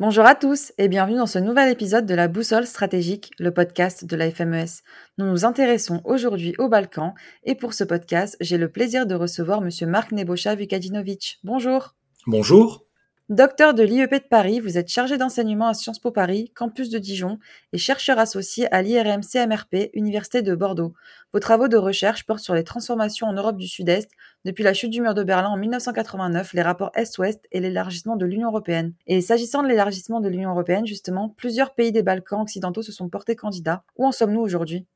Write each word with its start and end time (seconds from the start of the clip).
Bonjour 0.00 0.24
à 0.26 0.36
tous 0.36 0.72
et 0.78 0.86
bienvenue 0.86 1.16
dans 1.16 1.26
ce 1.26 1.40
nouvel 1.40 1.72
épisode 1.72 2.06
de 2.06 2.14
la 2.14 2.28
Boussole 2.28 2.68
stratégique, 2.68 3.32
le 3.40 3.52
podcast 3.52 4.04
de 4.04 4.14
la 4.14 4.30
FMES. 4.30 4.84
Nous 5.18 5.26
nous 5.26 5.44
intéressons 5.44 6.02
aujourd'hui 6.04 6.54
aux 6.58 6.68
Balkans 6.68 7.14
et 7.42 7.56
pour 7.56 7.74
ce 7.74 7.82
podcast, 7.82 8.36
j'ai 8.40 8.58
le 8.58 8.70
plaisir 8.70 9.06
de 9.06 9.16
recevoir 9.16 9.60
monsieur 9.60 9.88
Marc 9.88 10.12
Nebosha 10.12 10.54
Vukadinovic. 10.54 11.40
Bonjour. 11.42 11.96
Bonjour. 12.28 12.87
Docteur 13.28 13.74
de 13.74 13.82
l'IEP 13.82 14.14
de 14.14 14.26
Paris, 14.26 14.58
vous 14.58 14.78
êtes 14.78 14.88
chargé 14.88 15.18
d'enseignement 15.18 15.68
à 15.68 15.74
Sciences 15.74 15.98
Po 15.98 16.10
Paris, 16.10 16.50
campus 16.54 16.88
de 16.88 16.98
Dijon, 16.98 17.38
et 17.74 17.78
chercheur 17.78 18.18
associé 18.18 18.72
à 18.72 18.80
l'IRM 18.80 19.22
CMRP, 19.22 19.90
Université 19.92 20.40
de 20.40 20.54
Bordeaux. 20.54 20.94
Vos 21.34 21.38
travaux 21.38 21.68
de 21.68 21.76
recherche 21.76 22.24
portent 22.24 22.40
sur 22.40 22.54
les 22.54 22.64
transformations 22.64 23.26
en 23.26 23.34
Europe 23.34 23.58
du 23.58 23.68
Sud-Est 23.68 24.10
depuis 24.46 24.64
la 24.64 24.72
chute 24.72 24.88
du 24.88 25.02
mur 25.02 25.12
de 25.12 25.24
Berlin 25.24 25.50
en 25.50 25.58
1989, 25.58 26.54
les 26.54 26.62
rapports 26.62 26.90
Est-Ouest 26.94 27.46
et 27.52 27.60
l'élargissement 27.60 28.16
de 28.16 28.24
l'Union 28.24 28.48
européenne. 28.48 28.94
Et 29.06 29.20
s'agissant 29.20 29.62
de 29.62 29.68
l'élargissement 29.68 30.20
de 30.20 30.28
l'Union 30.30 30.52
européenne, 30.52 30.86
justement, 30.86 31.28
plusieurs 31.28 31.74
pays 31.74 31.92
des 31.92 32.02
Balkans 32.02 32.40
occidentaux 32.40 32.80
se 32.80 32.92
sont 32.92 33.10
portés 33.10 33.36
candidats. 33.36 33.84
Où 33.96 34.06
en 34.06 34.12
sommes-nous 34.12 34.40
aujourd'hui? 34.40 34.86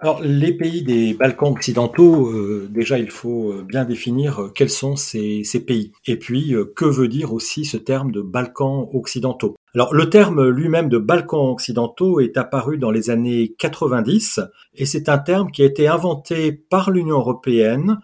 Alors, 0.00 0.22
les 0.22 0.52
pays 0.52 0.82
des 0.82 1.12
Balkans 1.12 1.50
occidentaux, 1.50 2.28
euh, 2.28 2.68
déjà, 2.70 3.00
il 3.00 3.10
faut 3.10 3.50
euh, 3.50 3.64
bien 3.64 3.84
définir 3.84 4.38
euh, 4.38 4.48
quels 4.54 4.70
sont 4.70 4.94
ces, 4.94 5.42
pays. 5.66 5.90
Et 6.06 6.16
puis, 6.16 6.54
que 6.76 6.84
veut 6.84 7.08
dire 7.08 7.32
aussi 7.32 7.64
ce 7.64 7.76
terme 7.76 8.12
de 8.12 8.20
Balkans 8.20 8.88
occidentaux? 8.92 9.56
Alors, 9.74 9.92
le 9.92 10.08
terme 10.08 10.48
lui-même 10.48 10.88
de 10.88 10.98
Balkans 10.98 11.50
occidentaux 11.50 12.20
est 12.20 12.36
apparu 12.36 12.78
dans 12.78 12.92
les 12.92 13.10
années 13.10 13.56
90, 13.58 14.40
et 14.76 14.86
c'est 14.86 15.08
un 15.08 15.18
terme 15.18 15.50
qui 15.50 15.62
a 15.62 15.66
été 15.66 15.88
inventé 15.88 16.52
par 16.52 16.92
l'Union 16.92 17.18
européenne 17.18 17.98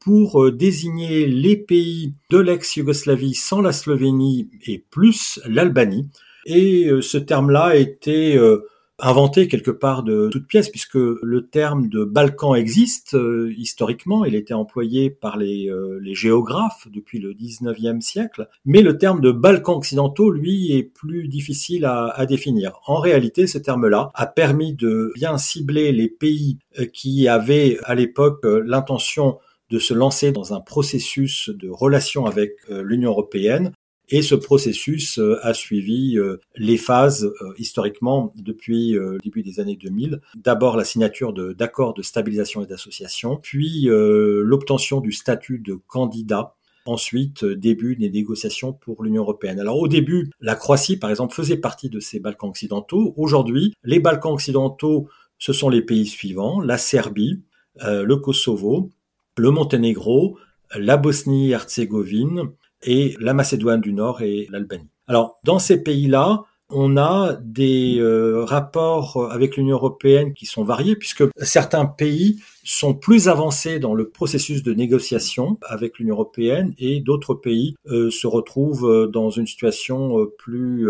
pour 0.00 0.50
désigner 0.50 1.28
les 1.28 1.56
pays 1.56 2.14
de 2.30 2.38
l'ex-Yougoslavie 2.38 3.34
sans 3.34 3.60
la 3.60 3.70
Slovénie 3.70 4.50
et 4.66 4.84
plus 4.90 5.38
l'Albanie. 5.46 6.08
Et 6.44 6.90
ce 7.00 7.18
terme-là 7.18 7.76
été 7.76 8.36
inventé 9.02 9.48
quelque 9.48 9.70
part 9.70 10.02
de 10.02 10.28
toute 10.30 10.46
pièce, 10.46 10.68
puisque 10.68 10.94
le 10.96 11.48
terme 11.50 11.88
de 11.88 12.04
Balkan 12.04 12.54
existe 12.54 13.14
euh, 13.14 13.52
historiquement, 13.56 14.24
il 14.24 14.34
était 14.34 14.54
employé 14.54 15.10
par 15.10 15.36
les, 15.36 15.68
euh, 15.68 15.98
les, 16.02 16.14
géographes 16.14 16.88
depuis 16.90 17.18
le 17.18 17.32
19e 17.34 18.00
siècle, 18.00 18.48
mais 18.64 18.82
le 18.82 18.98
terme 18.98 19.20
de 19.20 19.32
Balkans 19.32 19.76
occidentaux, 19.76 20.30
lui, 20.30 20.72
est 20.72 20.82
plus 20.82 21.28
difficile 21.28 21.84
à, 21.84 22.06
à 22.06 22.26
définir. 22.26 22.80
En 22.86 22.96
réalité, 22.96 23.46
ce 23.46 23.58
terme-là 23.58 24.10
a 24.14 24.26
permis 24.26 24.74
de 24.74 25.12
bien 25.14 25.38
cibler 25.38 25.92
les 25.92 26.08
pays 26.08 26.58
euh, 26.78 26.86
qui 26.86 27.28
avaient 27.28 27.78
à 27.84 27.94
l'époque 27.94 28.44
l'intention 28.44 29.38
de 29.70 29.78
se 29.78 29.94
lancer 29.94 30.32
dans 30.32 30.52
un 30.52 30.60
processus 30.60 31.48
de 31.48 31.68
relation 31.70 32.26
avec 32.26 32.56
l'Union 32.68 33.10
européenne 33.10 33.72
et 34.10 34.22
ce 34.22 34.34
processus 34.34 35.18
euh, 35.18 35.38
a 35.42 35.54
suivi 35.54 36.18
euh, 36.18 36.38
les 36.56 36.76
phases 36.76 37.24
euh, 37.24 37.54
historiquement 37.58 38.32
depuis 38.36 38.92
le 38.92 39.18
début 39.22 39.42
des 39.42 39.60
années 39.60 39.76
2000. 39.76 40.20
D'abord 40.34 40.76
la 40.76 40.84
signature 40.84 41.32
d'accords 41.32 41.94
de, 41.94 42.02
stabilisation 42.02 42.62
et 42.62 42.66
d'association, 42.66 43.36
puis 43.36 43.86
l'obtention 43.88 45.00
du 45.00 45.12
statut 45.12 45.58
de 45.58 45.78
candidat 45.86 46.54
Ensuite, 46.86 47.44
début 47.44 47.94
des 47.94 48.08
négociations 48.08 48.72
pour 48.72 49.04
l'Union 49.04 49.22
européenne. 49.22 49.60
Alors 49.60 49.78
au 49.78 49.86
début, 49.86 50.30
la 50.40 50.54
Croatie, 50.54 50.96
par 50.96 51.10
exemple, 51.10 51.34
faisait 51.34 51.58
partie 51.58 51.90
de 51.90 52.00
ces 52.00 52.20
Balkans 52.20 52.48
occidentaux. 52.48 53.12
Aujourd'hui, 53.18 53.74
les 53.84 54.00
Balkans 54.00 54.32
occidentaux, 54.32 55.06
ce 55.38 55.52
sont 55.52 55.68
les 55.68 55.82
pays 55.82 56.06
suivants, 56.06 56.58
la 56.60 56.78
Serbie, 56.78 57.42
le 57.84 58.14
Kosovo, 58.16 58.90
le 59.36 59.50
Monténégro, 59.50 60.38
la 60.74 60.96
Bosnie-Herzégovine, 60.96 62.50
et 62.82 63.16
la 63.20 63.34
Macédoine 63.34 63.80
du 63.80 63.92
Nord 63.92 64.22
et 64.22 64.46
l'Albanie. 64.50 64.90
Alors, 65.06 65.40
dans 65.44 65.58
ces 65.58 65.82
pays-là, 65.82 66.44
on 66.70 66.96
a 66.96 67.34
des 67.40 67.98
euh, 67.98 68.44
rapports 68.44 69.30
avec 69.30 69.56
l'Union 69.56 69.76
européenne 69.76 70.34
qui 70.34 70.46
sont 70.46 70.64
variés 70.64 70.96
puisque 70.96 71.24
certains 71.36 71.86
pays 71.86 72.40
sont 72.64 72.94
plus 72.94 73.28
avancés 73.28 73.78
dans 73.78 73.94
le 73.94 74.08
processus 74.08 74.62
de 74.62 74.72
négociation 74.72 75.58
avec 75.62 75.98
l'Union 75.98 76.14
européenne 76.14 76.74
et 76.78 77.00
d'autres 77.00 77.34
pays 77.34 77.74
euh, 77.86 78.10
se 78.10 78.26
retrouvent 78.26 78.88
euh, 78.88 79.06
dans 79.06 79.30
une 79.30 79.46
situation 79.46 80.26
plus 80.38 80.88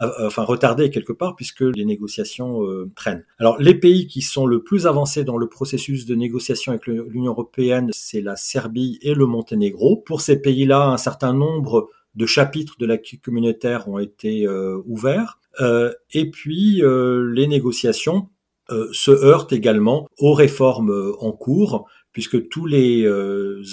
enfin 0.00 0.42
retardée 0.42 0.90
quelque 0.90 1.12
part 1.12 1.36
puisque 1.36 1.60
les 1.60 1.84
négociations 1.84 2.60
traînent. 2.96 3.24
Alors 3.38 3.58
les 3.60 3.74
pays 3.74 4.06
qui 4.06 4.22
sont 4.22 4.44
le 4.44 4.62
plus 4.62 4.86
avancés 4.86 5.24
dans 5.24 5.36
le 5.36 5.48
processus 5.48 6.04
de 6.04 6.14
négociation 6.14 6.72
avec 6.72 6.86
l'Union 6.86 7.30
européenne, 7.30 7.90
c'est 7.92 8.20
la 8.20 8.36
Serbie 8.36 8.98
et 9.02 9.14
le 9.14 9.26
Monténégro. 9.26 9.96
Pour 9.96 10.20
ces 10.20 10.40
pays-là, 10.40 10.88
un 10.88 10.96
certain 10.96 11.32
nombre 11.32 11.88
de 12.14 12.26
chapitres 12.26 12.76
de 12.78 12.86
l'acquis 12.86 13.18
communautaire 13.18 13.88
ont 13.88 13.98
été 13.98 14.46
euh, 14.46 14.80
ouverts. 14.86 15.38
Euh, 15.60 15.92
et 16.12 16.30
puis 16.30 16.82
euh, 16.82 17.32
les 17.32 17.46
négociations 17.46 18.28
se 18.92 19.10
heurtent 19.10 19.52
également 19.52 20.08
aux 20.16 20.32
réformes 20.32 21.14
en 21.18 21.32
cours, 21.32 21.86
puisque 22.12 22.48
tous 22.48 22.64
les 22.64 23.06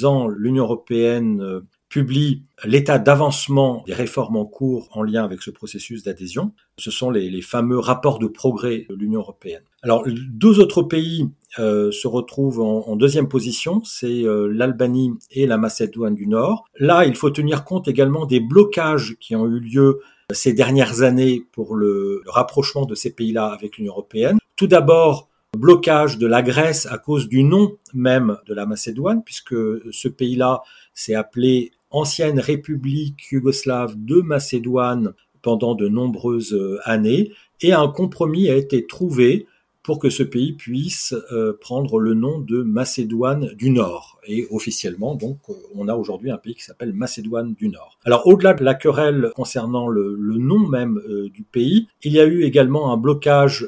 ans, 0.03 0.27
l'Union 0.27 0.65
européenne 0.65 1.61
publie 1.91 2.41
l'état 2.63 2.99
d'avancement 2.99 3.83
des 3.85 3.93
réformes 3.93 4.37
en 4.37 4.45
cours 4.45 4.87
en 4.93 5.03
lien 5.03 5.25
avec 5.25 5.41
ce 5.41 5.51
processus 5.51 6.03
d'adhésion. 6.03 6.53
Ce 6.77 6.89
sont 6.89 7.11
les, 7.11 7.41
fameux 7.41 7.77
rapports 7.77 8.17
de 8.17 8.27
progrès 8.27 8.87
de 8.89 8.95
l'Union 8.95 9.19
européenne. 9.19 9.63
Alors, 9.83 10.05
deux 10.07 10.59
autres 10.59 10.83
pays 10.83 11.29
euh, 11.59 11.91
se 11.91 12.07
retrouvent 12.07 12.61
en, 12.61 12.95
deuxième 12.95 13.27
position, 13.27 13.83
c'est 13.83 14.23
euh, 14.23 14.47
l'Albanie 14.47 15.11
et 15.31 15.45
la 15.45 15.57
Macédoine 15.57 16.15
du 16.15 16.27
Nord. 16.27 16.63
Là, 16.79 17.05
il 17.05 17.15
faut 17.15 17.29
tenir 17.29 17.65
compte 17.65 17.89
également 17.89 18.25
des 18.25 18.39
blocages 18.39 19.17
qui 19.19 19.35
ont 19.35 19.45
eu 19.45 19.59
lieu 19.59 19.99
ces 20.31 20.53
dernières 20.53 21.01
années 21.01 21.43
pour 21.51 21.75
le, 21.75 22.21
le 22.23 22.31
rapprochement 22.31 22.85
de 22.85 22.95
ces 22.95 23.11
pays-là 23.11 23.47
avec 23.47 23.77
l'Union 23.77 23.91
européenne. 23.91 24.37
Tout 24.55 24.67
d'abord, 24.67 25.27
blocage 25.57 26.17
de 26.17 26.27
la 26.27 26.41
Grèce 26.41 26.85
à 26.85 26.97
cause 26.97 27.27
du 27.27 27.43
nom 27.43 27.77
même 27.93 28.37
de 28.47 28.53
la 28.53 28.65
Macédoine, 28.65 29.23
puisque 29.23 29.55
ce 29.91 30.07
pays-là 30.07 30.61
s'est 30.93 31.15
appelé 31.15 31.71
ancienne 31.91 32.39
république 32.39 33.31
yougoslave 33.31 33.95
de 33.97 34.21
Macédoine 34.21 35.13
pendant 35.41 35.75
de 35.75 35.87
nombreuses 35.87 36.53
euh, 36.53 36.79
années, 36.83 37.31
et 37.61 37.73
un 37.73 37.87
compromis 37.87 38.49
a 38.49 38.55
été 38.55 38.85
trouvé 38.87 39.47
pour 39.83 39.97
que 39.97 40.11
ce 40.11 40.21
pays 40.21 40.53
puisse 40.53 41.15
euh, 41.31 41.57
prendre 41.59 41.99
le 41.99 42.13
nom 42.13 42.37
de 42.39 42.61
Macédoine 42.61 43.47
du 43.55 43.71
Nord. 43.71 44.19
Et 44.27 44.47
officiellement, 44.51 45.15
donc, 45.15 45.39
euh, 45.49 45.53
on 45.75 45.87
a 45.87 45.95
aujourd'hui 45.95 46.29
un 46.29 46.37
pays 46.37 46.53
qui 46.53 46.63
s'appelle 46.63 46.93
Macédoine 46.93 47.55
du 47.55 47.69
Nord. 47.69 47.97
Alors, 48.05 48.27
au-delà 48.27 48.53
de 48.53 48.63
la 48.63 48.75
querelle 48.75 49.31
concernant 49.35 49.87
le, 49.87 50.15
nom 50.17 50.59
même 50.59 51.01
du 51.33 51.43
pays, 51.43 51.87
il 52.03 52.13
y 52.13 52.19
a 52.19 52.25
eu 52.25 52.43
également 52.43 52.93
un 52.93 52.97
blocage 52.97 53.67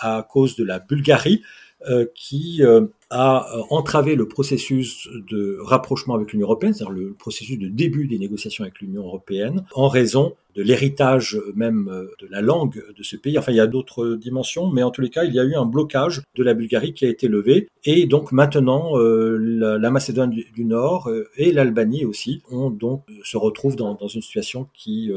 à 0.00 0.26
cause 0.28 0.56
de 0.56 0.64
la 0.64 0.78
Bulgarie, 0.78 1.42
qui 2.14 2.62
a 3.12 3.46
euh, 3.54 3.62
entravé 3.70 4.16
le 4.16 4.26
processus 4.26 5.08
de 5.30 5.58
rapprochement 5.60 6.14
avec 6.14 6.32
l'Union 6.32 6.46
européenne, 6.46 6.72
c'est-à-dire 6.72 6.94
le 6.94 7.12
processus 7.12 7.58
de 7.58 7.68
début 7.68 8.06
des 8.06 8.18
négociations 8.18 8.64
avec 8.64 8.80
l'Union 8.80 9.04
européenne, 9.04 9.64
en 9.74 9.88
raison 9.88 10.34
de 10.56 10.62
l'héritage 10.62 11.40
même 11.54 11.88
euh, 11.92 12.06
de 12.20 12.26
la 12.30 12.40
langue 12.40 12.82
de 12.96 13.02
ce 13.02 13.16
pays. 13.16 13.38
Enfin, 13.38 13.52
il 13.52 13.56
y 13.56 13.60
a 13.60 13.66
d'autres 13.66 14.16
dimensions, 14.16 14.70
mais 14.70 14.82
en 14.82 14.90
tous 14.90 15.02
les 15.02 15.10
cas, 15.10 15.24
il 15.24 15.34
y 15.34 15.38
a 15.38 15.44
eu 15.44 15.54
un 15.54 15.66
blocage 15.66 16.22
de 16.34 16.42
la 16.42 16.54
Bulgarie 16.54 16.94
qui 16.94 17.04
a 17.04 17.08
été 17.08 17.28
levé. 17.28 17.68
Et 17.84 18.06
donc 18.06 18.32
maintenant, 18.32 18.98
euh, 18.98 19.36
la, 19.38 19.90
Macédoine 19.90 20.30
du, 20.30 20.64
Nord 20.64 21.10
et 21.36 21.52
l'Albanie 21.52 22.06
aussi 22.06 22.42
ont 22.50 22.70
donc 22.70 23.04
se 23.24 23.36
retrouvent 23.36 23.76
dans, 23.76 23.94
dans 23.94 24.08
une 24.08 24.22
situation 24.22 24.68
qui 24.72 25.10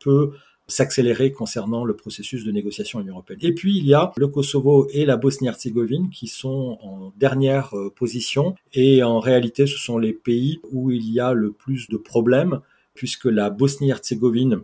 peut 0.00 0.32
s'accélérer 0.72 1.32
concernant 1.32 1.84
le 1.84 1.94
processus 1.94 2.44
de 2.44 2.52
négociation 2.52 3.04
européenne. 3.04 3.38
Et 3.42 3.52
puis 3.52 3.76
il 3.76 3.86
y 3.86 3.94
a 3.94 4.12
le 4.16 4.28
Kosovo 4.28 4.88
et 4.92 5.04
la 5.04 5.16
Bosnie-Herzégovine 5.16 6.10
qui 6.10 6.26
sont 6.26 6.78
en 6.82 7.12
dernière 7.16 7.76
euh, 7.76 7.90
position 7.90 8.54
et 8.72 9.02
en 9.02 9.20
réalité 9.20 9.66
ce 9.66 9.78
sont 9.78 9.98
les 9.98 10.12
pays 10.12 10.60
où 10.70 10.90
il 10.90 11.10
y 11.10 11.20
a 11.20 11.32
le 11.32 11.52
plus 11.52 11.88
de 11.88 11.96
problèmes 11.96 12.60
puisque 12.94 13.26
la 13.26 13.50
Bosnie-Herzégovine 13.50 14.60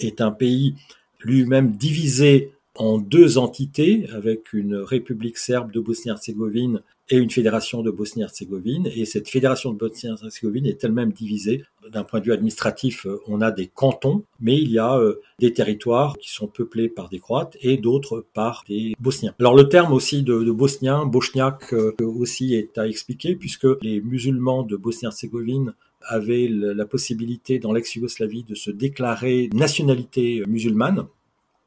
est 0.00 0.20
un 0.20 0.32
pays 0.32 0.74
lui-même 1.20 1.72
divisé 1.72 2.52
en 2.80 2.96
deux 2.96 3.36
entités 3.36 4.06
avec 4.10 4.54
une 4.54 4.76
république 4.76 5.36
serbe 5.36 5.70
de 5.70 5.80
Bosnie-Herzégovine 5.80 6.80
et 7.10 7.18
une 7.18 7.30
fédération 7.30 7.82
de 7.82 7.90
Bosnie-Herzégovine. 7.90 8.88
Et 8.96 9.04
cette 9.04 9.28
fédération 9.28 9.70
de 9.72 9.76
Bosnie-Herzégovine 9.76 10.64
est 10.64 10.82
elle-même 10.82 11.12
divisée. 11.12 11.62
D'un 11.92 12.04
point 12.04 12.20
de 12.20 12.24
vue 12.24 12.32
administratif, 12.32 13.04
euh, 13.04 13.20
on 13.26 13.42
a 13.42 13.50
des 13.50 13.66
cantons, 13.66 14.24
mais 14.40 14.56
il 14.56 14.70
y 14.70 14.78
a 14.78 14.96
euh, 14.96 15.20
des 15.40 15.52
territoires 15.52 16.16
qui 16.16 16.30
sont 16.30 16.46
peuplés 16.46 16.88
par 16.88 17.10
des 17.10 17.18
Croates 17.18 17.58
et 17.60 17.76
d'autres 17.76 18.24
par 18.32 18.64
des 18.66 18.94
Bosniens. 18.98 19.34
Alors 19.40 19.54
le 19.54 19.68
terme 19.68 19.92
aussi 19.92 20.22
de, 20.22 20.42
de 20.42 20.50
Bosnien, 20.50 21.04
Bochniak, 21.04 21.74
euh, 21.74 21.94
aussi 22.00 22.54
est 22.54 22.78
à 22.78 22.88
expliquer 22.88 23.36
puisque 23.36 23.68
les 23.82 24.00
musulmans 24.00 24.62
de 24.62 24.76
Bosnie-Herzégovine 24.76 25.74
avaient 26.02 26.48
la 26.48 26.86
possibilité 26.86 27.58
dans 27.58 27.74
l'ex-Yougoslavie 27.74 28.44
de 28.44 28.54
se 28.54 28.70
déclarer 28.70 29.50
nationalité 29.52 30.42
musulmane. 30.46 31.04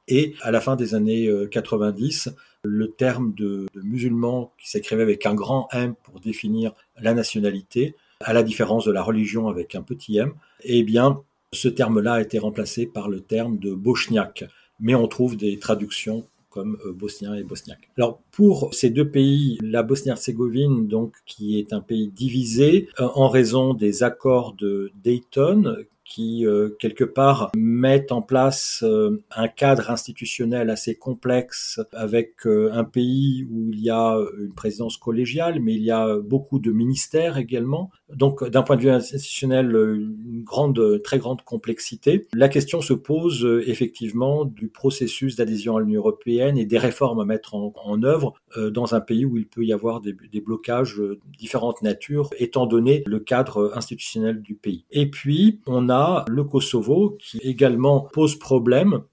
Et 0.07 0.35
à 0.41 0.51
la 0.51 0.59
fin 0.59 0.75
des 0.75 0.95
années 0.95 1.29
90, 1.51 2.29
le 2.63 2.89
terme 2.89 3.33
de, 3.33 3.67
musulman 3.75 4.53
qui 4.57 4.69
s'écrivait 4.69 5.03
avec 5.03 5.25
un 5.25 5.33
grand 5.33 5.67
M 5.71 5.95
pour 6.03 6.19
définir 6.19 6.73
la 6.99 7.13
nationalité, 7.13 7.95
à 8.21 8.33
la 8.33 8.43
différence 8.43 8.85
de 8.85 8.91
la 8.91 9.01
religion 9.01 9.47
avec 9.47 9.75
un 9.75 9.81
petit 9.81 10.17
m, 10.17 10.33
eh 10.63 10.83
bien, 10.83 11.21
ce 11.51 11.67
terme-là 11.67 12.13
a 12.13 12.21
été 12.21 12.39
remplacé 12.39 12.85
par 12.85 13.09
le 13.09 13.19
terme 13.19 13.57
de 13.57 13.73
bochniak. 13.73 14.45
Mais 14.79 14.95
on 14.95 15.07
trouve 15.07 15.37
des 15.37 15.59
traductions 15.59 16.25
comme 16.49 16.77
euh, 16.85 16.93
bosnien 16.93 17.33
et 17.33 17.43
bosniaque. 17.43 17.89
Alors 17.97 18.21
pour 18.31 18.73
ces 18.73 18.91
deux 18.91 19.09
pays, 19.09 19.57
la 19.61 19.81
Bosnie-Herzégovine, 19.81 20.87
donc 20.87 21.15
qui 21.25 21.57
est 21.57 21.73
un 21.73 21.81
pays 21.81 22.09
divisé 22.09 22.89
euh, 22.99 23.07
en 23.15 23.27
raison 23.27 23.73
des 23.73 24.03
accords 24.03 24.53
de 24.53 24.91
Dayton 25.03 25.77
qui, 26.05 26.45
euh, 26.45 26.69
quelque 26.79 27.03
part, 27.03 27.51
mettent 27.55 28.11
en 28.11 28.21
place 28.21 28.83
euh, 28.83 29.23
un 29.35 29.47
cadre 29.47 29.89
institutionnel 29.89 30.69
assez 30.69 30.95
complexe 30.95 31.79
avec 31.93 32.45
euh, 32.45 32.71
un 32.73 32.83
pays 32.83 33.47
où 33.49 33.71
il 33.71 33.79
y 33.79 33.89
a 33.89 34.17
une 34.39 34.53
présidence 34.53 34.97
collégiale, 34.97 35.59
mais 35.59 35.73
il 35.73 35.83
y 35.83 35.91
a 35.91 36.17
beaucoup 36.19 36.59
de 36.59 36.71
ministères 36.71 37.37
également. 37.37 37.89
Donc, 38.13 38.47
d'un 38.47 38.61
point 38.61 38.75
de 38.75 38.81
vue 38.81 38.89
institutionnel, 38.89 39.71
une 39.71 40.43
grande, 40.43 41.01
très 41.03 41.17
grande 41.17 41.41
complexité. 41.41 42.27
La 42.33 42.49
question 42.49 42.81
se 42.81 42.93
pose 42.93 43.47
effectivement 43.65 44.45
du 44.45 44.67
processus 44.67 45.35
d'adhésion 45.35 45.77
à 45.77 45.81
l'Union 45.81 46.01
européenne 46.01 46.57
et 46.57 46.65
des 46.65 46.77
réformes 46.77 47.19
à 47.19 47.25
mettre 47.25 47.55
en, 47.55 47.73
en 47.83 48.03
œuvre 48.03 48.33
dans 48.55 48.93
un 48.93 49.01
pays 49.01 49.25
où 49.25 49.37
il 49.37 49.47
peut 49.47 49.63
y 49.65 49.73
avoir 49.73 49.99
des, 50.01 50.15
des 50.31 50.41
blocages 50.41 50.97
de 50.97 51.19
différentes 51.39 51.81
natures, 51.81 52.29
étant 52.37 52.65
donné 52.65 53.03
le 53.07 53.19
cadre 53.19 53.71
institutionnel 53.75 54.41
du 54.41 54.53
pays. 54.53 54.85
Et 54.91 55.09
puis, 55.09 55.59
on 55.65 55.89
a 55.89 55.92
le 56.27 56.43
Kosovo 56.43 57.17
qui 57.19 57.37
également 57.39 58.01
pose 58.11 58.37
problème 58.37 59.03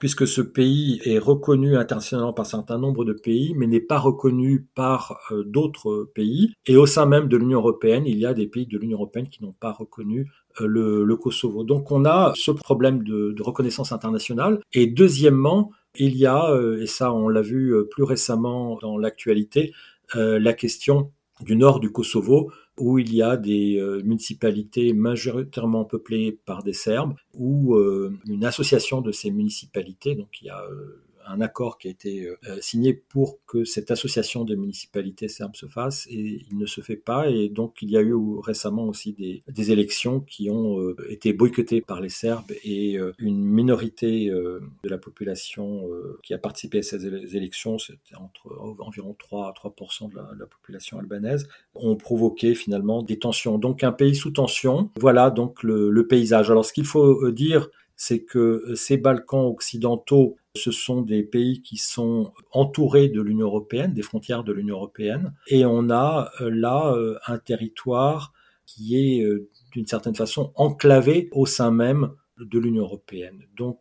puisque 0.00 0.26
ce 0.26 0.40
pays 0.40 1.00
est 1.04 1.18
reconnu 1.18 1.76
internationalement 1.76 2.32
par 2.32 2.46
un 2.46 2.48
certain 2.48 2.78
nombre 2.78 3.04
de 3.04 3.12
pays, 3.12 3.54
mais 3.54 3.66
n'est 3.66 3.80
pas 3.80 3.98
reconnu 3.98 4.66
par 4.74 5.20
euh, 5.30 5.44
d'autres 5.44 6.10
pays. 6.14 6.54
Et 6.66 6.76
au 6.76 6.86
sein 6.86 7.06
même 7.06 7.28
de 7.28 7.36
l'Union 7.36 7.58
européenne, 7.58 8.04
il 8.06 8.18
y 8.18 8.26
a 8.26 8.32
des 8.34 8.46
pays 8.46 8.66
de 8.66 8.78
l'Union 8.78 8.96
européenne 8.96 9.28
qui 9.28 9.44
n'ont 9.44 9.52
pas 9.52 9.72
reconnu 9.72 10.26
euh, 10.62 10.66
le, 10.66 11.16
Kosovo. 11.16 11.64
Donc 11.64 11.92
on 11.92 12.06
a 12.06 12.32
ce 12.34 12.50
problème 12.50 13.04
de, 13.04 13.36
reconnaissance 13.40 13.92
internationale. 13.92 14.60
Et 14.72 14.86
deuxièmement, 14.86 15.70
il 15.94 16.16
y 16.16 16.24
a, 16.24 16.50
euh, 16.50 16.80
et 16.80 16.86
ça 16.86 17.12
on 17.12 17.28
l'a 17.28 17.42
vu 17.42 17.74
plus 17.90 18.04
récemment 18.04 18.78
dans 18.80 18.96
l'actualité, 18.96 19.72
la 20.14 20.54
question 20.54 21.12
du 21.40 21.54
nord 21.54 21.78
du 21.78 21.92
Kosovo, 21.92 22.50
où 22.80 22.98
il 22.98 23.14
y 23.14 23.22
a 23.22 23.36
des 23.36 23.78
euh, 23.78 24.02
municipalités 24.02 24.92
majoritairement 24.92 25.84
peuplées 25.84 26.38
par 26.44 26.62
des 26.62 26.72
Serbes, 26.72 27.14
ou 27.34 27.74
euh, 27.74 28.12
une 28.26 28.44
association 28.44 29.00
de 29.02 29.12
ces 29.12 29.30
municipalités, 29.30 30.14
donc 30.14 30.28
il 30.40 30.46
y 30.46 30.50
a 30.50 30.62
euh, 30.62 31.02
un 31.30 31.40
accord 31.40 31.78
qui 31.78 31.88
a 31.88 31.90
été 31.90 32.26
euh, 32.26 32.36
signé 32.60 32.92
pour 32.92 33.38
que 33.46 33.64
cette 33.64 33.90
association 33.90 34.44
de 34.44 34.54
municipalités 34.54 35.28
serbes 35.28 35.56
se 35.56 35.66
fasse 35.66 36.06
et 36.10 36.44
il 36.50 36.58
ne 36.58 36.66
se 36.66 36.80
fait 36.80 36.96
pas 36.96 37.28
et 37.30 37.48
donc 37.48 37.76
il 37.82 37.90
y 37.90 37.96
a 37.96 38.02
eu 38.02 38.14
récemment 38.42 38.86
aussi 38.86 39.12
des, 39.12 39.42
élections 39.70 40.20
qui 40.20 40.50
ont 40.50 40.80
euh, 40.80 40.96
été 41.10 41.32
boycottées 41.32 41.80
par 41.82 42.00
les 42.00 42.08
Serbes 42.08 42.50
et 42.64 42.98
euh, 42.98 43.12
une 43.18 43.44
minorité 43.44 44.30
de 44.30 44.88
la 44.88 44.98
population 44.98 45.84
qui 46.22 46.32
a 46.32 46.38
participé 46.38 46.78
à 46.78 46.82
ces 46.82 47.36
élections, 47.36 47.78
c'était 47.78 48.16
entre 48.16 48.56
environ 48.80 49.14
3 49.18 49.48
à 49.48 49.52
3 49.52 49.74
de 50.08 50.16
la, 50.38 50.46
population 50.46 50.98
albanaise, 50.98 51.46
ont 51.74 51.96
provoqué 51.96 52.54
finalement 52.54 53.02
des 53.02 53.18
tensions. 53.18 53.58
Donc 53.58 53.84
un 53.84 53.92
pays 53.92 54.14
sous 54.14 54.30
tension, 54.30 54.90
voilà 54.96 55.30
donc 55.30 55.62
le 55.62 56.06
paysage. 56.06 56.50
Alors 56.50 56.64
ce 56.64 56.72
qu'il 56.72 56.86
faut 56.86 57.30
dire, 57.30 57.68
c'est 58.02 58.24
que 58.24 58.72
ces 58.76 58.96
Balkans 58.96 59.44
occidentaux 59.44 60.38
ce 60.56 60.70
sont 60.70 61.02
des 61.02 61.22
pays 61.22 61.60
qui 61.60 61.76
sont 61.76 62.32
entourés 62.50 63.08
de 63.08 63.20
l'Union 63.20 63.46
européenne, 63.46 63.92
des 63.92 64.00
frontières 64.00 64.42
de 64.42 64.54
l'Union 64.54 64.76
européenne, 64.76 65.34
et 65.48 65.66
on 65.66 65.90
a 65.90 66.30
euh, 66.40 66.48
là 66.50 66.94
euh, 66.94 67.18
un 67.26 67.36
territoire 67.36 68.32
qui 68.64 68.96
est 68.96 69.22
euh, 69.22 69.50
d'une 69.72 69.86
certaine 69.86 70.14
façon 70.14 70.50
enclavé 70.56 71.28
au 71.32 71.44
sein 71.44 71.70
même 71.70 72.12
de 72.38 72.58
l'Union 72.58 72.84
européenne. 72.84 73.44
Donc 73.54 73.78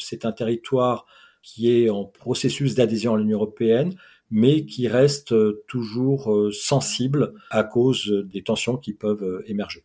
c'est 0.00 0.24
un 0.24 0.32
territoire 0.32 1.06
qui 1.40 1.70
est 1.70 1.88
en 1.88 2.04
processus 2.04 2.74
d'adhésion 2.74 3.14
à 3.14 3.18
l'Union 3.18 3.38
européenne, 3.38 3.94
mais 4.28 4.66
qui 4.66 4.88
reste 4.88 5.32
toujours 5.68 6.36
sensible 6.52 7.32
à 7.48 7.62
cause 7.62 8.12
des 8.26 8.42
tensions 8.42 8.76
qui 8.76 8.92
peuvent 8.92 9.44
émerger. 9.46 9.84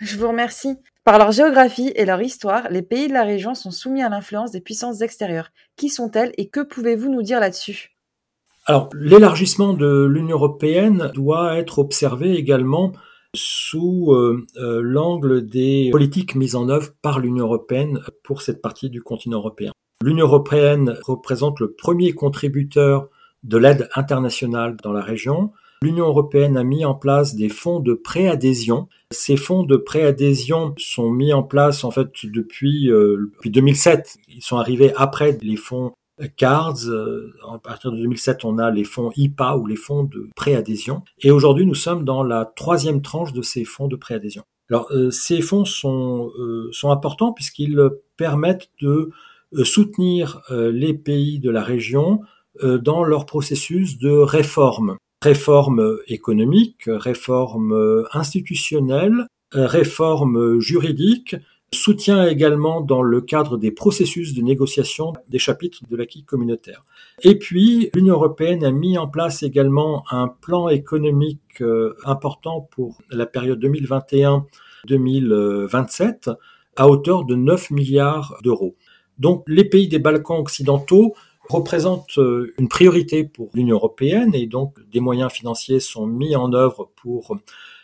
Je 0.00 0.16
vous 0.16 0.28
remercie. 0.28 0.76
Par 1.04 1.18
leur 1.18 1.32
géographie 1.32 1.92
et 1.96 2.04
leur 2.04 2.20
histoire, 2.22 2.68
les 2.70 2.82
pays 2.82 3.08
de 3.08 3.12
la 3.12 3.24
région 3.24 3.54
sont 3.54 3.70
soumis 3.70 4.02
à 4.02 4.08
l'influence 4.08 4.52
des 4.52 4.60
puissances 4.60 5.00
extérieures. 5.00 5.50
Qui 5.76 5.88
sont-elles 5.88 6.32
et 6.36 6.48
que 6.48 6.60
pouvez-vous 6.60 7.10
nous 7.10 7.22
dire 7.22 7.40
là-dessus? 7.40 7.96
Alors, 8.66 8.90
l'élargissement 8.94 9.72
de 9.72 10.04
l'Union 10.04 10.36
européenne 10.36 11.10
doit 11.14 11.56
être 11.56 11.78
observé 11.78 12.34
également 12.34 12.92
sous 13.34 14.12
euh, 14.12 14.46
euh, 14.56 14.80
l'angle 14.82 15.46
des 15.46 15.88
politiques 15.90 16.34
mises 16.34 16.54
en 16.54 16.68
œuvre 16.68 16.90
par 17.02 17.18
l'Union 17.18 17.46
européenne 17.46 18.00
pour 18.22 18.42
cette 18.42 18.62
partie 18.62 18.90
du 18.90 19.02
continent 19.02 19.38
européen. 19.38 19.72
L'Union 20.02 20.26
européenne 20.26 20.96
représente 21.02 21.58
le 21.60 21.72
premier 21.72 22.12
contributeur 22.12 23.08
de 23.42 23.56
l'aide 23.56 23.88
internationale 23.94 24.76
dans 24.82 24.92
la 24.92 25.02
région. 25.02 25.52
L'Union 25.80 26.08
européenne 26.08 26.56
a 26.56 26.64
mis 26.64 26.84
en 26.84 26.94
place 26.94 27.36
des 27.36 27.48
fonds 27.48 27.78
de 27.78 27.94
préadhésion. 27.94 28.88
Ces 29.12 29.36
fonds 29.36 29.62
de 29.62 29.76
préadhésion 29.76 30.74
sont 30.76 31.10
mis 31.10 31.32
en 31.32 31.44
place 31.44 31.84
en 31.84 31.92
fait 31.92 32.10
depuis, 32.24 32.90
euh, 32.90 33.30
depuis 33.34 33.50
2007. 33.50 34.16
Ils 34.28 34.42
sont 34.42 34.56
arrivés 34.56 34.92
après 34.96 35.38
les 35.40 35.56
fonds 35.56 35.92
CARDS. 36.36 36.88
Euh, 36.88 37.32
à 37.48 37.58
partir 37.58 37.92
de 37.92 37.98
2007, 37.98 38.44
on 38.44 38.58
a 38.58 38.72
les 38.72 38.82
fonds 38.82 39.12
IPA 39.16 39.56
ou 39.56 39.66
les 39.66 39.76
fonds 39.76 40.02
de 40.02 40.28
préadhésion. 40.34 41.02
Et 41.20 41.30
aujourd'hui, 41.30 41.64
nous 41.64 41.76
sommes 41.76 42.04
dans 42.04 42.24
la 42.24 42.44
troisième 42.44 43.00
tranche 43.00 43.32
de 43.32 43.42
ces 43.42 43.64
fonds 43.64 43.86
de 43.86 43.94
préadhésion. 43.94 44.42
Alors, 44.70 44.88
euh, 44.90 45.12
ces 45.12 45.40
fonds 45.40 45.64
sont, 45.64 46.32
sont 46.72 46.90
importants 46.90 47.32
puisqu'ils 47.32 47.80
permettent 48.16 48.68
de 48.82 49.10
soutenir 49.62 50.42
les 50.50 50.92
pays 50.92 51.38
de 51.38 51.50
la 51.50 51.62
région 51.62 52.20
dans 52.62 53.04
leur 53.04 53.24
processus 53.24 53.96
de 53.96 54.10
réforme 54.10 54.98
réforme 55.22 55.98
économique, 56.06 56.84
réforme 56.86 58.04
institutionnelle, 58.12 59.26
réforme 59.52 60.60
juridique, 60.60 61.36
soutien 61.72 62.26
également 62.26 62.80
dans 62.80 63.02
le 63.02 63.20
cadre 63.20 63.58
des 63.58 63.70
processus 63.70 64.34
de 64.34 64.42
négociation 64.42 65.12
des 65.28 65.38
chapitres 65.38 65.82
de 65.88 65.96
l'acquis 65.96 66.24
communautaire. 66.24 66.82
Et 67.22 67.38
puis, 67.38 67.90
l'Union 67.94 68.14
européenne 68.14 68.64
a 68.64 68.70
mis 68.70 68.96
en 68.96 69.06
place 69.06 69.42
également 69.42 70.04
un 70.10 70.28
plan 70.28 70.68
économique 70.68 71.60
euh, 71.60 71.94
important 72.04 72.66
pour 72.70 72.96
la 73.10 73.26
période 73.26 73.62
2021-2027 73.62 76.34
à 76.76 76.88
hauteur 76.88 77.24
de 77.24 77.34
9 77.34 77.70
milliards 77.70 78.38
d'euros. 78.42 78.76
Donc, 79.18 79.44
les 79.46 79.64
pays 79.64 79.88
des 79.88 79.98
Balkans 79.98 80.38
occidentaux 80.38 81.14
représente 81.48 82.18
euh, 82.18 82.54
une 82.58 82.68
priorité 82.68 83.24
pour 83.24 83.50
l'Union 83.54 83.76
européenne 83.76 84.34
et 84.34 84.46
donc 84.46 84.78
des 84.90 85.00
moyens 85.00 85.32
financiers 85.32 85.80
sont 85.80 86.06
mis 86.06 86.36
en 86.36 86.52
œuvre 86.52 86.90
pour 86.96 87.36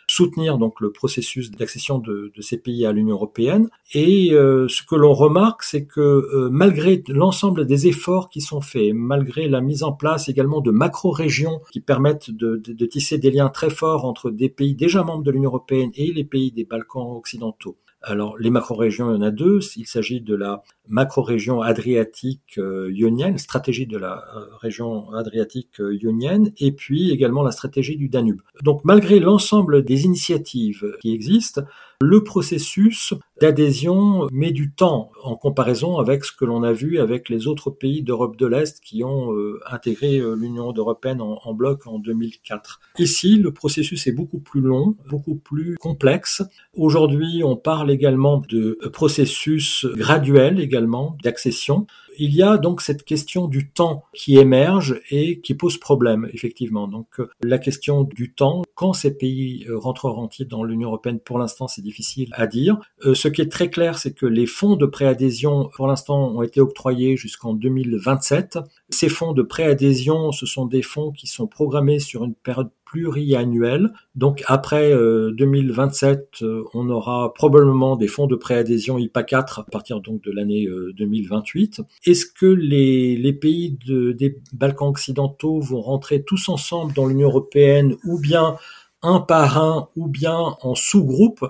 soutenir 0.07 0.57
donc 0.57 0.79
le 0.81 0.91
processus 0.91 1.51
d'accession 1.51 1.99
de, 1.99 2.31
ces 2.39 2.57
pays 2.57 2.85
à 2.85 2.91
l'Union 2.91 3.15
européenne. 3.15 3.69
Et 3.93 4.33
euh, 4.33 4.67
ce 4.67 4.83
que 4.83 4.95
l'on 4.95 5.13
remarque, 5.13 5.63
c'est 5.63 5.85
que 5.85 5.99
euh, 5.99 6.49
malgré 6.51 7.03
l'ensemble 7.07 7.65
des 7.65 7.87
efforts 7.87 8.29
qui 8.29 8.41
sont 8.41 8.61
faits, 8.61 8.93
malgré 8.93 9.47
la 9.47 9.61
mise 9.61 9.83
en 9.83 9.93
place 9.93 10.29
également 10.29 10.61
de 10.61 10.71
macro-régions 10.71 11.61
qui 11.71 11.79
permettent 11.79 12.31
de, 12.31 12.57
tisser 12.85 13.17
des 13.17 13.31
liens 13.31 13.49
très 13.49 13.69
forts 13.69 14.05
entre 14.05 14.29
des 14.29 14.49
pays 14.49 14.75
déjà 14.75 15.03
membres 15.03 15.23
de 15.23 15.31
l'Union 15.31 15.49
européenne 15.49 15.91
et 15.95 16.11
les 16.11 16.23
pays 16.23 16.51
des 16.51 16.65
Balkans 16.65 17.15
occidentaux, 17.15 17.77
alors, 18.07 18.37
les 18.37 18.51
macro-régions, 18.51 19.11
il 19.11 19.15
y 19.15 19.17
en 19.17 19.21
a 19.21 19.31
deux. 19.31 19.59
Il 19.77 19.87
s'agit 19.87 20.21
de 20.21 20.35
la 20.35 20.61
macro-région 20.87 21.63
adriatique 21.63 22.59
euh, 22.59 22.91
ionienne, 22.93 23.39
stratégie 23.39 23.87
de 23.87 23.97
la 23.97 24.23
euh, 24.35 24.45
région 24.61 25.11
adriatique 25.11 25.79
euh, 25.79 25.97
ionienne, 25.99 26.51
et 26.59 26.71
puis 26.71 27.09
également 27.09 27.41
la 27.41 27.49
stratégie 27.49 27.97
du 27.97 28.07
Danube. 28.07 28.41
Donc, 28.61 28.81
malgré 28.85 29.19
l'ensemble 29.19 29.83
des 29.83 30.05
initiatives 30.05 30.85
qui 31.01 31.13
existent, 31.13 31.63
le 32.01 32.23
processus 32.23 33.13
d'adhésion 33.41 34.27
met 34.31 34.51
du 34.51 34.71
temps 34.71 35.11
en 35.23 35.35
comparaison 35.35 35.97
avec 35.97 36.23
ce 36.23 36.31
que 36.31 36.45
l'on 36.45 36.63
a 36.63 36.71
vu 36.71 36.99
avec 36.99 37.29
les 37.29 37.47
autres 37.47 37.69
pays 37.69 38.01
d'Europe 38.01 38.37
de 38.37 38.45
l'Est 38.45 38.79
qui 38.81 39.03
ont 39.03 39.33
euh, 39.33 39.59
intégré 39.69 40.19
euh, 40.19 40.35
l'Union 40.35 40.71
européenne 40.73 41.21
en, 41.21 41.39
en, 41.43 41.53
bloc 41.53 41.85
en 41.87 41.99
2004. 41.99 42.79
Ici, 42.97 43.37
le 43.37 43.51
processus 43.51 44.07
est 44.07 44.11
beaucoup 44.13 44.39
plus 44.39 44.61
long, 44.61 44.95
beaucoup 45.09 45.35
plus 45.35 45.75
complexe. 45.77 46.43
Aujourd'hui, 46.75 47.41
on 47.43 47.57
parle 47.57 47.91
également 47.91 48.41
de 48.49 48.77
processus 48.93 49.85
graduel 49.95 50.59
également 50.59 51.17
d'accession 51.23 51.87
il 52.17 52.35
y 52.35 52.41
a 52.41 52.57
donc 52.57 52.81
cette 52.81 53.03
question 53.03 53.47
du 53.47 53.69
temps 53.69 54.05
qui 54.13 54.37
émerge 54.37 55.01
et 55.09 55.39
qui 55.41 55.53
pose 55.53 55.77
problème, 55.77 56.29
effectivement. 56.33 56.87
Donc 56.87 57.19
euh, 57.19 57.29
la 57.41 57.57
question 57.57 58.03
du 58.03 58.33
temps, 58.33 58.63
quand 58.73 58.93
ces 58.93 59.15
pays 59.15 59.65
euh, 59.69 59.77
rentreront-ils 59.77 60.47
dans 60.47 60.63
l'Union 60.63 60.89
européenne, 60.89 61.19
pour 61.19 61.39
l'instant 61.39 61.67
c'est 61.67 61.81
difficile 61.81 62.29
à 62.33 62.47
dire. 62.47 62.77
Euh, 63.05 63.13
ce 63.13 63.27
qui 63.27 63.41
est 63.41 63.51
très 63.51 63.69
clair, 63.69 63.97
c'est 63.97 64.13
que 64.13 64.25
les 64.25 64.45
fonds 64.45 64.75
de 64.75 64.85
préadhésion, 64.85 65.69
pour 65.75 65.87
l'instant, 65.87 66.29
ont 66.29 66.41
été 66.41 66.61
octroyés 66.61 67.17
jusqu'en 67.17 67.53
2027 67.53 68.59
Ces 68.89 69.09
fonds 69.09 69.33
de 69.33 69.41
préadhésion, 69.41 70.31
ce 70.31 70.45
sont 70.45 70.67
des 70.67 70.83
fonds 70.83 71.11
qui 71.11 71.25
sont 71.25 71.47
programmés 71.47 71.99
sur 71.99 72.23
une 72.23 72.35
période 72.35 72.69
pluriannuelle. 72.85 73.91
Donc 74.13 74.43
après 74.45 74.91
2027, 74.91 76.29
euh, 76.41 76.45
euh, 76.45 76.63
on 76.75 76.89
aura 76.89 77.33
probablement 77.33 77.95
des 77.95 78.07
fonds 78.07 78.27
de 78.27 78.35
préadhésion 78.35 78.99
IPA 78.99 79.23
4 79.23 79.59
à 79.59 79.63
partir 79.63 80.01
donc 80.01 80.23
de 80.23 80.31
l'année 80.31 80.67
2028. 80.95 81.81
Est-ce 82.05 82.27
que 82.27 82.45
les, 82.45 83.33
pays 83.33 83.77
de, 83.87 84.11
des 84.11 84.37
Balkans 84.53 84.89
occidentaux 84.89 85.59
vont 85.59 85.81
rentrer 85.81 86.23
tous 86.23 86.47
ensemble 86.47 86.93
dans 86.93 87.07
l'Union 87.07 87.27
européenne 87.29 87.95
ou 88.05 88.19
bien 88.19 88.55
un 89.01 89.19
par 89.19 89.57
un 89.57 89.89
ou 89.95 90.07
bien 90.07 90.37
en 90.61 90.75
sous-groupe? 90.75 91.43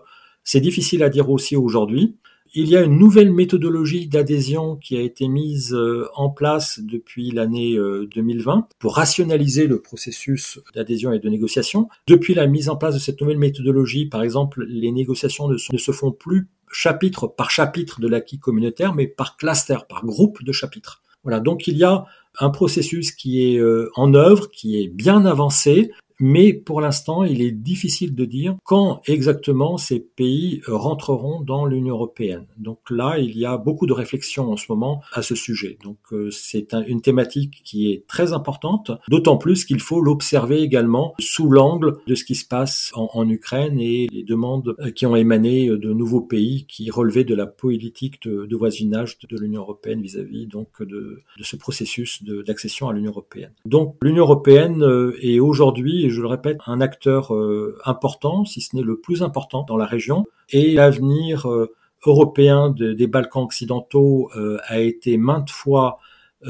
C'est 0.43 0.61
difficile 0.61 1.03
à 1.03 1.09
dire 1.09 1.29
aussi 1.29 1.57
aujourd'hui. 1.57 2.15
Il 2.57 2.69
y 2.69 2.77
a 2.77 2.83
une 2.83 2.97
nouvelle 2.97 3.33
méthodologie 3.33 4.07
d'adhésion 4.07 4.77
qui 4.77 4.95
a 4.95 5.01
été 5.01 5.27
mise 5.27 5.73
euh, 5.73 6.07
en 6.15 6.29
place 6.29 6.79
depuis 6.81 7.29
l'année 7.31 7.75
2020 7.75 8.57
euh, 8.57 8.61
pour 8.79 8.95
rationaliser 8.95 9.67
le 9.67 9.81
processus 9.81 10.61
d'adhésion 10.73 11.11
et 11.11 11.19
de 11.19 11.27
négociation. 11.27 11.89
Depuis 12.07 12.33
la 12.33 12.47
mise 12.47 12.69
en 12.69 12.77
place 12.77 12.93
de 12.93 12.99
cette 12.99 13.19
nouvelle 13.19 13.39
méthodologie, 13.39 14.05
par 14.05 14.23
exemple, 14.23 14.63
les 14.69 14.93
négociations 14.93 15.49
ne 15.49 15.57
se 15.57 15.91
font 15.91 16.13
plus 16.13 16.47
chapitre 16.71 17.27
par 17.27 17.51
chapitre 17.51 17.99
de 17.99 18.07
l'acquis 18.07 18.39
communautaire, 18.39 18.95
mais 18.95 19.07
par 19.07 19.35
cluster, 19.35 19.79
par 19.89 20.05
groupe 20.05 20.41
de 20.41 20.53
chapitres. 20.53 21.01
Voilà, 21.23 21.41
donc 21.41 21.67
il 21.67 21.75
y 21.75 21.83
a 21.83 22.05
un 22.39 22.49
processus 22.51 23.11
qui 23.11 23.51
est 23.51 23.57
euh, 23.57 23.89
en 23.95 24.13
œuvre, 24.13 24.49
qui 24.49 24.81
est 24.81 24.87
bien 24.87 25.25
avancé, 25.25 25.91
mais 26.19 26.53
pour 26.53 26.81
l'instant, 26.81 27.23
il 27.23 27.41
est 27.41 27.51
difficile 27.51 28.15
de 28.15 28.25
dire 28.25 28.55
quand 28.63 29.01
exactement 29.07 29.77
ces 29.77 29.99
pays 29.99 30.61
euh, 30.69 30.75
rentreront 30.75 31.41
dans 31.41 31.65
l'Union 31.65 31.95
européenne. 31.95 32.45
Donc 32.57 32.79
là, 32.89 33.17
il 33.19 33.37
y 33.37 33.45
a 33.45 33.57
beaucoup 33.57 33.85
de 33.85 33.93
réflexions 33.93 34.51
en 34.51 34.57
ce 34.57 34.65
moment 34.69 35.01
à 35.11 35.21
ce 35.21 35.35
sujet. 35.35 35.77
Donc 35.83 35.97
euh, 36.11 36.29
c'est 36.31 36.73
une 36.87 37.01
thématique 37.01 37.61
qui 37.63 37.91
est 37.91 38.05
très 38.07 38.33
importante, 38.33 38.91
d'autant 39.09 39.37
plus 39.37 39.65
qu'il 39.65 39.79
faut 39.79 40.01
l'observer 40.01 40.61
également 40.61 41.13
sous 41.19 41.49
l'angle 41.49 41.97
de 42.07 42.15
ce 42.15 42.23
qui 42.23 42.35
se 42.35 42.45
passe 42.45 42.91
en, 42.95 43.25
Ukraine 43.25 43.79
et 43.79 44.07
les 44.11 44.23
demandes 44.23 44.75
euh, 44.79 44.91
qui 44.91 45.05
ont 45.05 45.15
émané 45.15 45.67
de 45.67 45.93
nouveaux 45.93 46.21
pays 46.21 46.65
qui 46.67 46.91
relevaient 46.91 47.23
de 47.23 47.33
la 47.33 47.47
politique 47.47 48.21
de, 48.27 48.55
voisinage 48.55 49.17
de, 49.17 49.37
l'Union 49.37 49.61
européenne 49.61 50.01
vis-à-vis 50.01 50.45
donc 50.45 50.67
de, 50.81 51.21
ce 51.41 51.55
processus 51.55 52.23
d'accession 52.23 52.87
à 52.87 52.93
l'Union 52.93 53.11
européenne. 53.11 53.51
Donc 53.65 53.95
l'Union 54.01 54.23
européenne 54.23 54.83
est 55.21 55.39
aujourd'hui 55.39 56.04
et 56.05 56.09
je 56.11 56.21
le 56.21 56.27
répète, 56.27 56.59
un 56.67 56.81
acteur 56.81 57.33
euh, 57.33 57.79
important, 57.83 58.45
si 58.45 58.61
ce 58.61 58.75
n'est 58.75 58.83
le 58.83 58.99
plus 58.99 59.23
important 59.23 59.63
dans 59.63 59.75
la 59.75 59.87
région. 59.87 60.25
Et 60.51 60.73
l'avenir 60.73 61.49
euh, 61.49 61.73
européen 62.05 62.69
des 62.69 63.07
Balkans 63.07 63.43
occidentaux 63.43 64.29
euh, 64.37 64.59
a 64.67 64.79
été 64.79 65.17
maintes 65.17 65.49
fois 65.49 65.99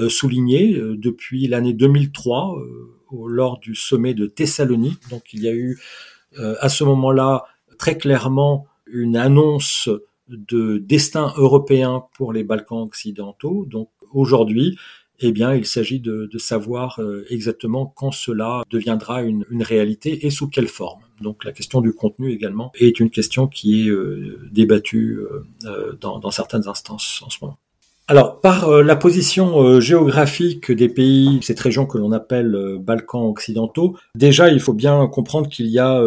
souligné 0.09 0.73
depuis 0.97 1.47
l'année 1.47 1.71
2003 1.71 2.57
lors 3.27 3.59
du 3.59 3.75
sommet 3.75 4.13
de 4.13 4.27
Thessalonique. 4.27 4.99
Donc 5.09 5.31
il 5.31 5.41
y 5.41 5.47
a 5.47 5.53
eu 5.53 5.79
à 6.37 6.67
ce 6.67 6.83
moment-là 6.83 7.45
très 7.77 7.97
clairement 7.97 8.67
une 8.87 9.15
annonce 9.15 9.87
de 10.27 10.79
destin 10.79 11.31
européen 11.37 12.03
pour 12.17 12.33
les 12.33 12.43
Balkans 12.43 12.81
occidentaux. 12.81 13.65
Donc 13.69 13.89
aujourd'hui, 14.11 14.77
eh 15.19 15.31
bien, 15.31 15.53
il 15.53 15.65
s'agit 15.65 15.99
de, 15.99 16.29
savoir 16.37 16.99
euh, 16.99 17.25
exactement 17.29 17.85
quand 17.85 18.11
cela 18.11 18.63
deviendra 18.69 19.21
une, 19.21 19.45
réalité 19.61 20.25
et 20.25 20.29
sous 20.29 20.47
quelle 20.47 20.67
forme. 20.67 21.01
Donc, 21.21 21.45
la 21.45 21.51
question 21.51 21.81
du 21.81 21.93
contenu 21.93 22.31
également 22.31 22.71
est 22.75 22.99
une 22.99 23.09
question 23.09 23.47
qui 23.47 23.87
est 23.87 23.89
euh, 23.89 24.37
débattue 24.51 25.19
euh, 25.65 25.93
dans, 26.01 26.31
certaines 26.31 26.67
instances 26.67 27.21
en 27.25 27.29
ce 27.29 27.37
moment. 27.41 27.57
Alors, 28.07 28.39
par 28.41 28.69
la 28.69 28.95
position 28.95 29.79
géographique 29.79 30.71
des 30.71 30.89
pays, 30.89 31.39
cette 31.41 31.59
région 31.59 31.87
que 31.87 31.97
l'on 31.97 32.11
appelle 32.11 32.77
Balkans 32.79 33.23
occidentaux, 33.23 33.97
déjà, 34.13 34.49
il 34.49 34.59
faut 34.59 34.73
bien 34.73 35.07
comprendre 35.07 35.49
qu'il 35.49 35.65
y 35.67 35.79
a 35.79 35.99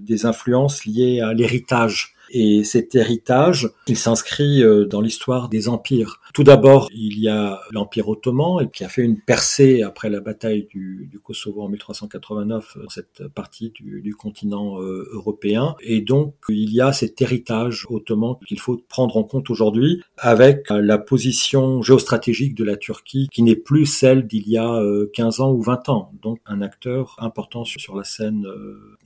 des 0.00 0.24
influences 0.24 0.86
liées 0.86 1.20
à 1.20 1.34
l'héritage 1.34 2.14
et 2.30 2.64
cet 2.64 2.94
héritage, 2.94 3.68
il 3.88 3.98
s'inscrit 3.98 4.62
dans 4.88 5.02
l'histoire 5.02 5.50
des 5.50 5.68
empires. 5.68 6.22
Tout 6.34 6.42
d'abord, 6.42 6.90
il 6.92 7.20
y 7.20 7.28
a 7.28 7.60
l'Empire 7.70 8.08
ottoman 8.08 8.68
qui 8.68 8.82
a 8.82 8.88
fait 8.88 9.02
une 9.02 9.20
percée 9.20 9.82
après 9.82 10.10
la 10.10 10.18
bataille 10.18 10.66
du, 10.68 11.08
Kosovo 11.22 11.62
en 11.62 11.68
1389 11.68 12.76
dans 12.82 12.88
cette 12.88 13.28
partie 13.28 13.70
du, 13.70 14.14
continent 14.16 14.82
euh, 14.82 15.08
européen. 15.12 15.76
Et 15.80 16.00
donc, 16.00 16.34
il 16.48 16.74
y 16.74 16.80
a 16.80 16.92
cet 16.92 17.22
héritage 17.22 17.86
ottoman 17.88 18.34
qu'il 18.46 18.58
faut 18.58 18.82
prendre 18.88 19.16
en 19.16 19.22
compte 19.22 19.48
aujourd'hui 19.48 20.02
avec 20.18 20.66
la 20.70 20.98
position 20.98 21.82
géostratégique 21.82 22.56
de 22.56 22.64
la 22.64 22.76
Turquie 22.76 23.28
qui 23.32 23.42
n'est 23.42 23.54
plus 23.54 23.86
celle 23.86 24.26
d'il 24.26 24.48
y 24.48 24.58
a 24.58 24.82
15 25.14 25.38
euh, 25.38 25.42
ans 25.44 25.52
ou 25.52 25.62
20 25.62 25.88
ans. 25.88 26.10
Donc, 26.20 26.40
un 26.46 26.62
acteur 26.62 27.14
important 27.18 27.64
sur 27.64 27.94
la 27.94 28.04
scène 28.04 28.44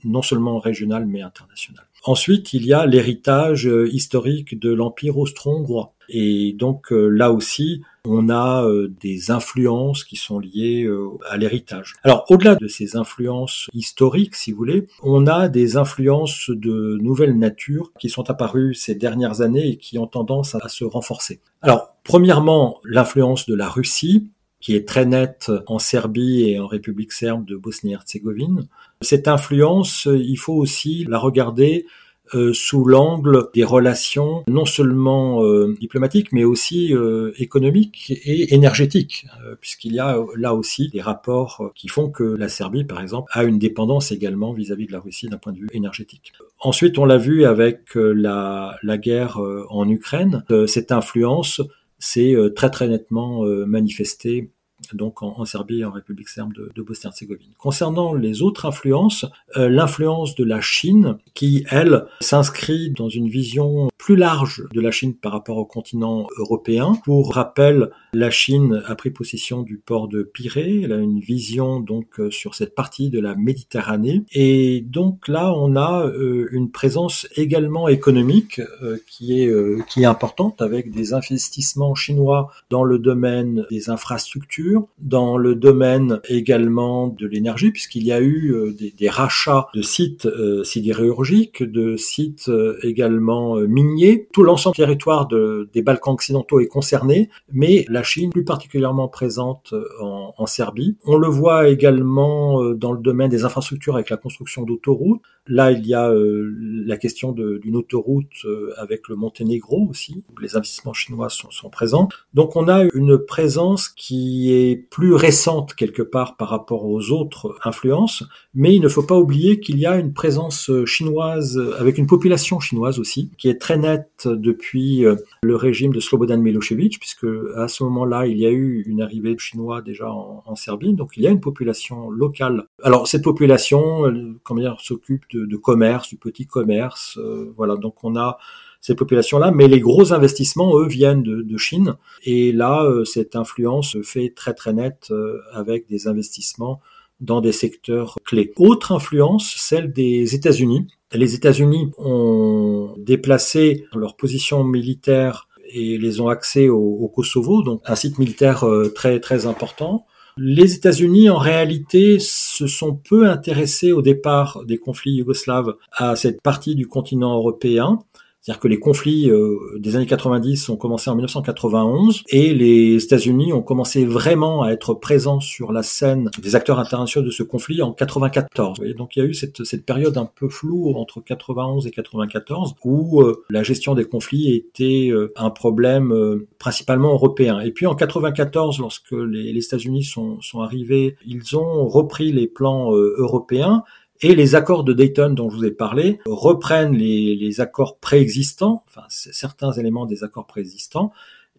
non 0.03 0.23
seulement 0.23 0.57
régionale 0.57 1.05
mais 1.05 1.21
internationale. 1.21 1.85
Ensuite, 2.05 2.53
il 2.53 2.65
y 2.65 2.73
a 2.73 2.85
l'héritage 2.85 3.67
euh, 3.67 3.89
historique 3.91 4.57
de 4.57 4.71
l'Empire 4.71 5.17
austro-hongrois. 5.17 5.93
Et 6.09 6.53
donc 6.53 6.91
euh, 6.91 7.07
là 7.07 7.31
aussi, 7.31 7.81
on 8.05 8.29
a 8.29 8.65
euh, 8.65 8.91
des 9.01 9.31
influences 9.31 10.03
qui 10.03 10.15
sont 10.15 10.39
liées 10.39 10.89
à 11.29 11.37
l'héritage. 11.37 11.95
Alors 12.03 12.25
au-delà 12.29 12.55
de 12.55 12.67
ces 12.67 12.95
influences 12.95 13.69
historiques, 13.73 14.35
si 14.35 14.51
vous 14.51 14.57
voulez, 14.57 14.87
on 15.03 15.27
a 15.27 15.47
des 15.47 15.77
influences 15.77 16.49
de 16.49 16.97
nouvelle 17.01 17.37
nature 17.37 17.91
qui 17.99 18.09
sont 18.09 18.29
apparues 18.29 18.73
ces 18.73 18.95
dernières 18.95 19.41
années 19.41 19.67
et 19.67 19.77
qui 19.77 19.97
ont 19.97 20.07
tendance 20.07 20.55
à 20.55 20.67
se 20.67 20.83
renforcer. 20.83 21.39
Alors 21.61 21.95
premièrement, 22.03 22.79
l'influence 22.83 23.45
de 23.45 23.55
la 23.55 23.69
Russie, 23.69 24.29
qui 24.59 24.75
est 24.75 24.87
très 24.87 25.05
nette 25.05 25.51
en 25.67 25.79
Serbie 25.79 26.49
et 26.49 26.59
en 26.59 26.67
République 26.67 27.13
serbe 27.13 27.45
de 27.45 27.55
Bosnie-Herzégovine. 27.55 28.67
Cette 29.01 29.27
influence, 29.27 30.05
il 30.11 30.35
faut 30.35 30.55
aussi 30.55 31.05
la 31.07 31.17
regarder 31.17 31.85
euh, 31.85 32.08
sous 32.53 32.85
l'angle 32.85 33.49
des 33.53 33.63
relations 33.63 34.43
non 34.47 34.65
seulement 34.65 35.43
euh, 35.43 35.75
diplomatiques 35.79 36.31
mais 36.31 36.43
aussi 36.43 36.93
euh, 36.93 37.31
économiques 37.37 38.11
et 38.11 38.53
énergétiques, 38.53 39.25
puisqu'il 39.61 39.93
y 39.93 39.99
a 39.99 40.17
là 40.35 40.55
aussi 40.55 40.89
des 40.89 41.01
rapports 41.01 41.71
qui 41.75 41.87
font 41.87 42.09
que 42.09 42.23
la 42.23 42.49
Serbie, 42.49 42.83
par 42.83 43.01
exemple, 43.01 43.29
a 43.33 43.43
une 43.43 43.59
dépendance 43.59 44.11
également 44.11 44.53
vis-à-vis 44.53 44.87
de 44.87 44.91
la 44.91 44.99
Russie 44.99 45.27
d'un 45.27 45.37
point 45.37 45.53
de 45.53 45.59
vue 45.59 45.67
énergétique. 45.73 46.33
Ensuite, 46.59 46.97
on 46.97 47.05
l'a 47.05 47.17
vu 47.17 47.45
avec 47.45 47.95
la, 47.95 48.75
la 48.83 48.97
guerre 48.97 49.39
en 49.69 49.87
Ukraine, 49.87 50.43
cette 50.67 50.91
influence 50.91 51.61
s'est 51.99 52.35
très 52.55 52.69
très 52.69 52.87
nettement 52.87 53.43
manifestée 53.65 54.51
donc 54.95 55.21
en, 55.23 55.45
Serbie 55.45 55.79
et 55.79 55.85
en 55.85 55.91
République 55.91 56.29
serbe 56.29 56.53
de, 56.53 56.71
de 56.75 56.81
Bosnie-Herzégovine. 56.81 57.51
Concernant 57.57 58.13
les 58.13 58.41
autres 58.41 58.65
influences, 58.65 59.25
euh, 59.57 59.69
l'influence 59.69 60.35
de 60.35 60.43
la 60.43 60.61
Chine, 60.61 61.17
qui 61.33 61.65
elle 61.69 62.05
s'inscrit 62.21 62.91
dans 62.91 63.09
une 63.09 63.29
vision 63.29 63.89
plus 63.97 64.15
large 64.15 64.63
de 64.73 64.81
la 64.81 64.91
Chine 64.91 65.13
par 65.13 65.31
rapport 65.31 65.57
au 65.57 65.65
continent 65.65 66.27
européen. 66.37 66.93
Pour 67.03 67.33
rappel, 67.33 67.89
la 68.13 68.31
Chine 68.31 68.81
a 68.85 68.95
pris 68.95 69.11
possession 69.11 69.61
du 69.61 69.77
port 69.77 70.07
de 70.07 70.23
Pirée, 70.23 70.81
elle 70.83 70.93
a 70.93 70.97
une 70.97 71.19
vision 71.19 71.79
donc 71.79 72.19
euh, 72.19 72.31
sur 72.31 72.55
cette 72.55 72.75
partie 72.75 73.09
de 73.09 73.19
la 73.19 73.35
Méditerranée, 73.35 74.23
et 74.31 74.81
donc 74.81 75.27
là 75.27 75.53
on 75.53 75.75
a 75.75 76.05
euh, 76.05 76.47
une 76.51 76.71
présence 76.71 77.27
également 77.35 77.87
économique 77.87 78.61
qui 79.07 79.41
est 79.41 79.49
qui 79.87 80.03
est 80.03 80.05
importante 80.05 80.61
avec 80.61 80.91
des 80.91 81.13
investissements 81.13 81.95
chinois 81.95 82.51
dans 82.69 82.83
le 82.83 82.99
domaine 82.99 83.65
des 83.69 83.89
infrastructures 83.89 84.78
dans 84.99 85.37
le 85.37 85.55
domaine 85.55 86.19
également 86.29 87.07
de 87.07 87.27
l'énergie, 87.27 87.71
puisqu'il 87.71 88.03
y 88.03 88.11
a 88.11 88.19
eu 88.19 88.53
euh, 88.53 88.73
des, 88.73 89.09
rachats 89.09 89.67
de 89.73 89.81
sites 89.81 90.25
euh, 90.25 90.63
sidérurgiques, 90.63 91.63
de 91.63 91.95
sites 91.97 92.49
euh, 92.49 92.77
également 92.83 93.55
miniers. 93.55 94.27
Tout 94.33 94.43
l'ensemble 94.43 94.75
du 94.75 94.81
territoire 94.81 95.27
des 95.27 95.81
Balkans 95.81 96.13
occidentaux 96.13 96.59
est 96.59 96.67
concerné, 96.67 97.29
mais 97.51 97.85
la 97.89 98.03
Chine 98.03 98.29
plus 98.29 98.43
particulièrement 98.43 99.07
présente 99.07 99.73
en, 99.99 100.45
Serbie. 100.45 100.97
On 101.05 101.17
le 101.17 101.27
voit 101.27 101.67
également 101.67 102.73
dans 102.73 102.91
le 102.91 102.99
domaine 102.99 103.29
des 103.29 103.43
infrastructures 103.43 103.95
avec 103.95 104.09
la 104.09 104.17
construction 104.17 104.63
d'autoroutes. 104.63 105.21
Là, 105.47 105.71
il 105.71 105.85
y 105.85 105.93
a 105.93 106.11
la 106.11 106.97
question 106.97 107.31
d'une 107.31 107.75
autoroute 107.75 108.45
avec 108.77 109.07
le 109.09 109.15
Monténégro 109.15 109.87
aussi, 109.89 110.23
où 110.31 110.39
les 110.39 110.55
investissements 110.55 110.93
chinois 110.93 111.29
sont 111.29 111.69
présents. 111.69 112.09
Donc 112.33 112.55
on 112.55 112.67
a 112.67 112.85
une 112.93 113.17
présence 113.17 113.89
qui 113.89 114.53
est 114.53 114.68
plus 114.75 115.13
récente 115.13 115.73
quelque 115.75 116.01
part 116.01 116.37
par 116.37 116.49
rapport 116.49 116.85
aux 116.85 117.11
autres 117.11 117.55
influences, 117.63 118.23
mais 118.53 118.75
il 118.75 118.81
ne 118.81 118.87
faut 118.87 119.03
pas 119.03 119.17
oublier 119.17 119.59
qu'il 119.59 119.77
y 119.79 119.85
a 119.85 119.97
une 119.97 120.13
présence 120.13 120.71
chinoise, 120.85 121.59
avec 121.79 121.97
une 121.97 122.07
population 122.07 122.59
chinoise 122.59 122.99
aussi, 122.99 123.31
qui 123.37 123.49
est 123.49 123.59
très 123.59 123.77
nette 123.77 124.27
depuis 124.27 125.05
euh, 125.05 125.15
le 125.43 125.55
régime 125.55 125.93
de 125.93 125.99
Slobodan 125.99 126.37
Milosevic, 126.37 126.99
puisque 126.99 127.27
à 127.55 127.67
ce 127.67 127.83
moment-là, 127.83 128.27
il 128.27 128.37
y 128.37 128.45
a 128.45 128.51
eu 128.51 128.83
une 128.87 129.01
arrivée 129.01 129.33
de 129.33 129.39
Chinois 129.39 129.81
déjà 129.81 130.11
en, 130.11 130.55
Serbie, 130.55 130.93
donc 130.93 131.11
il 131.15 131.23
y 131.23 131.27
a 131.27 131.29
une 131.29 131.39
population 131.39 132.09
locale. 132.09 132.65
Alors 132.83 133.07
cette 133.07 133.23
population, 133.23 134.03
comment 134.43 134.59
dire, 134.59 134.77
s'occupe 134.81 135.23
de, 135.31 135.55
commerce, 135.55 136.09
du 136.09 136.17
petit 136.17 136.47
commerce, 136.47 137.17
euh, 137.17 137.53
voilà, 137.55 137.75
donc 137.75 138.03
on 138.03 138.15
a 138.15 138.37
ces 138.81 138.95
populations-là, 138.95 139.51
mais 139.51 139.67
les 139.67 139.79
gros 139.79 140.13
investissements, 140.13 140.77
eux, 140.79 140.87
viennent 140.87 141.23
de, 141.23 141.57
Chine. 141.57 141.95
Et 142.23 142.51
là, 142.51 142.89
cette 143.03 143.35
influence 143.35 143.97
fait 144.03 144.33
très 144.33 144.53
très 144.53 144.73
nette 144.73 145.11
avec 145.53 145.87
des 145.89 146.07
investissements 146.07 146.79
dans 147.19 147.41
des 147.41 147.51
secteurs 147.51 148.15
clés. 148.23 148.53
Autre 148.57 148.91
influence, 148.91 149.53
celle 149.57 149.91
des 149.91 150.35
États-Unis. 150.35 150.87
Les 151.13 151.35
États-Unis 151.35 151.91
ont 151.97 152.93
déplacé 152.97 153.85
leur 153.93 154.15
position 154.15 154.63
militaire 154.63 155.47
et 155.71 155.97
les 155.97 156.21
ont 156.21 156.29
axés 156.29 156.69
au, 156.69 157.11
Kosovo, 157.13 157.61
donc 157.61 157.81
un 157.85 157.95
site 157.95 158.17
militaire 158.17 158.63
euh, 158.63 158.89
très 158.89 159.19
très 159.19 159.45
important. 159.45 160.05
Les 160.37 160.73
États-Unis, 160.73 161.29
en 161.29 161.37
réalité, 161.37 162.17
se 162.19 162.65
sont 162.65 162.95
peu 162.95 163.27
intéressés 163.27 163.91
au 163.91 164.01
départ 164.01 164.63
des 164.65 164.77
conflits 164.77 165.11
yougoslaves 165.11 165.75
à 165.91 166.15
cette 166.15 166.41
partie 166.41 166.75
du 166.75 166.87
continent 166.87 167.35
européen. 167.35 167.99
C'est-à-dire 168.41 168.61
que 168.61 168.67
les 168.69 168.79
conflits 168.79 169.29
euh, 169.29 169.57
des 169.79 169.95
années 169.95 170.05
90 170.05 170.69
ont 170.69 170.77
commencé 170.77 171.09
en 171.09 171.15
1991 171.15 172.23
et 172.29 172.53
les 172.53 173.03
États-Unis 173.03 173.51
ont 173.51 173.61
commencé 173.61 174.05
vraiment 174.05 174.63
à 174.63 174.71
être 174.71 174.93
présents 174.93 175.41
sur 175.41 175.73
la 175.73 175.83
scène 175.83 176.31
des 176.41 176.55
acteurs 176.55 176.79
internationaux 176.79 177.25
de 177.25 177.31
ce 177.31 177.43
conflit 177.43 177.81
en 177.81 177.91
94. 177.91 178.79
Et 178.85 178.93
donc 178.93 179.15
il 179.15 179.19
y 179.19 179.21
a 179.23 179.25
eu 179.25 179.33
cette, 179.33 179.65
cette, 179.65 179.85
période 179.85 180.17
un 180.17 180.25
peu 180.25 180.47
floue 180.47 180.93
entre 180.95 181.21
91 181.21 181.85
et 181.87 181.91
94 181.91 182.75
où 182.85 183.21
euh, 183.21 183.43
la 183.49 183.63
gestion 183.63 183.93
des 183.93 184.05
conflits 184.05 184.53
était 184.53 185.09
euh, 185.11 185.33
un 185.35 185.49
problème 185.49 186.13
principalement 186.59 187.11
européen. 187.13 187.59
Et 187.59 187.71
puis 187.71 187.87
en 187.87 187.95
94, 187.95 188.79
lorsque 188.79 189.11
les, 189.11 189.51
les 189.51 189.65
États-Unis 189.65 190.03
sont, 190.03 190.39
sont 190.41 190.61
arrivés, 190.61 191.17
ils 191.25 191.57
ont 191.57 191.87
repris 191.87 192.31
les 192.31 192.47
plans 192.47 192.93
européens 192.93 193.83
et 194.21 194.35
les 194.35 194.55
accords 194.55 194.83
de 194.83 194.93
Dayton 194.93 195.31
dont 195.31 195.49
je 195.49 195.57
vous 195.57 195.65
ai 195.65 195.71
parlé 195.71 196.19
reprennent 196.25 196.95
les, 196.95 197.35
les 197.35 197.61
accords 197.61 197.97
préexistants, 197.97 198.83
enfin 198.87 199.05
certains 199.09 199.71
éléments 199.73 200.05
des 200.05 200.23
accords 200.23 200.47
préexistants, 200.47 201.11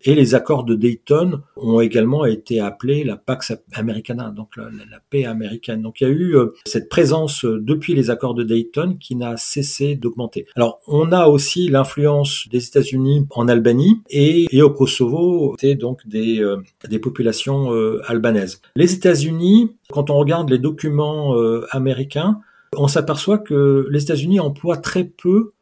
et 0.03 0.15
les 0.15 0.35
accords 0.35 0.65
de 0.65 0.75
Dayton 0.75 1.43
ont 1.57 1.81
également 1.81 2.25
été 2.25 2.61
appelés 2.61 3.05
la 3.05 3.17
Pax 3.17 3.53
Americana, 3.75 4.31
donc 4.31 4.57
la, 4.57 4.71
paix 5.11 5.25
américaine. 5.25 5.83
Donc 5.83 6.01
il 6.01 6.05
y 6.05 6.07
a 6.07 6.11
eu 6.11 6.37
euh, 6.37 6.55
cette 6.65 6.89
présence 6.89 7.45
euh, 7.45 7.61
depuis 7.61 7.95
les 7.95 8.11
accords 8.11 8.35
de 8.35 8.43
Dayton 8.43 8.97
qui 8.99 9.15
n'a 9.15 9.37
cessé 9.37 9.97
d'augmenter. 9.97 10.47
Alors 10.57 10.81
on 10.87 11.13
a 11.13 11.27
aussi 11.27 11.69
l'influence 11.69 12.49
des 12.51 12.67
États-Unis 12.67 13.27
en 13.31 13.49
Albanie 13.49 14.01
et, 14.09 14.47
et, 14.51 14.63
au 14.63 14.71
Kosovo, 14.71 15.55
c'était 15.59 15.75
donc 15.75 16.07
des, 16.07 16.41
euh, 16.41 16.57
des 16.89 16.99
populations 16.99 17.71
albanaises. 18.07 18.61
Les 18.77 18.95
États-Unis, 18.95 19.77
quand 19.91 20.11
on 20.11 20.17
regarde 20.17 20.51
les 20.51 20.59
documents 20.59 21.35
américains, 21.71 22.41
on 22.77 22.89
s'aperçoit 22.89 23.39
que 23.39 23.87
les 23.91 24.03
États-Unis 24.03 24.41
emploient 24.41 24.77
très 24.77 25.05
peu 25.05 25.53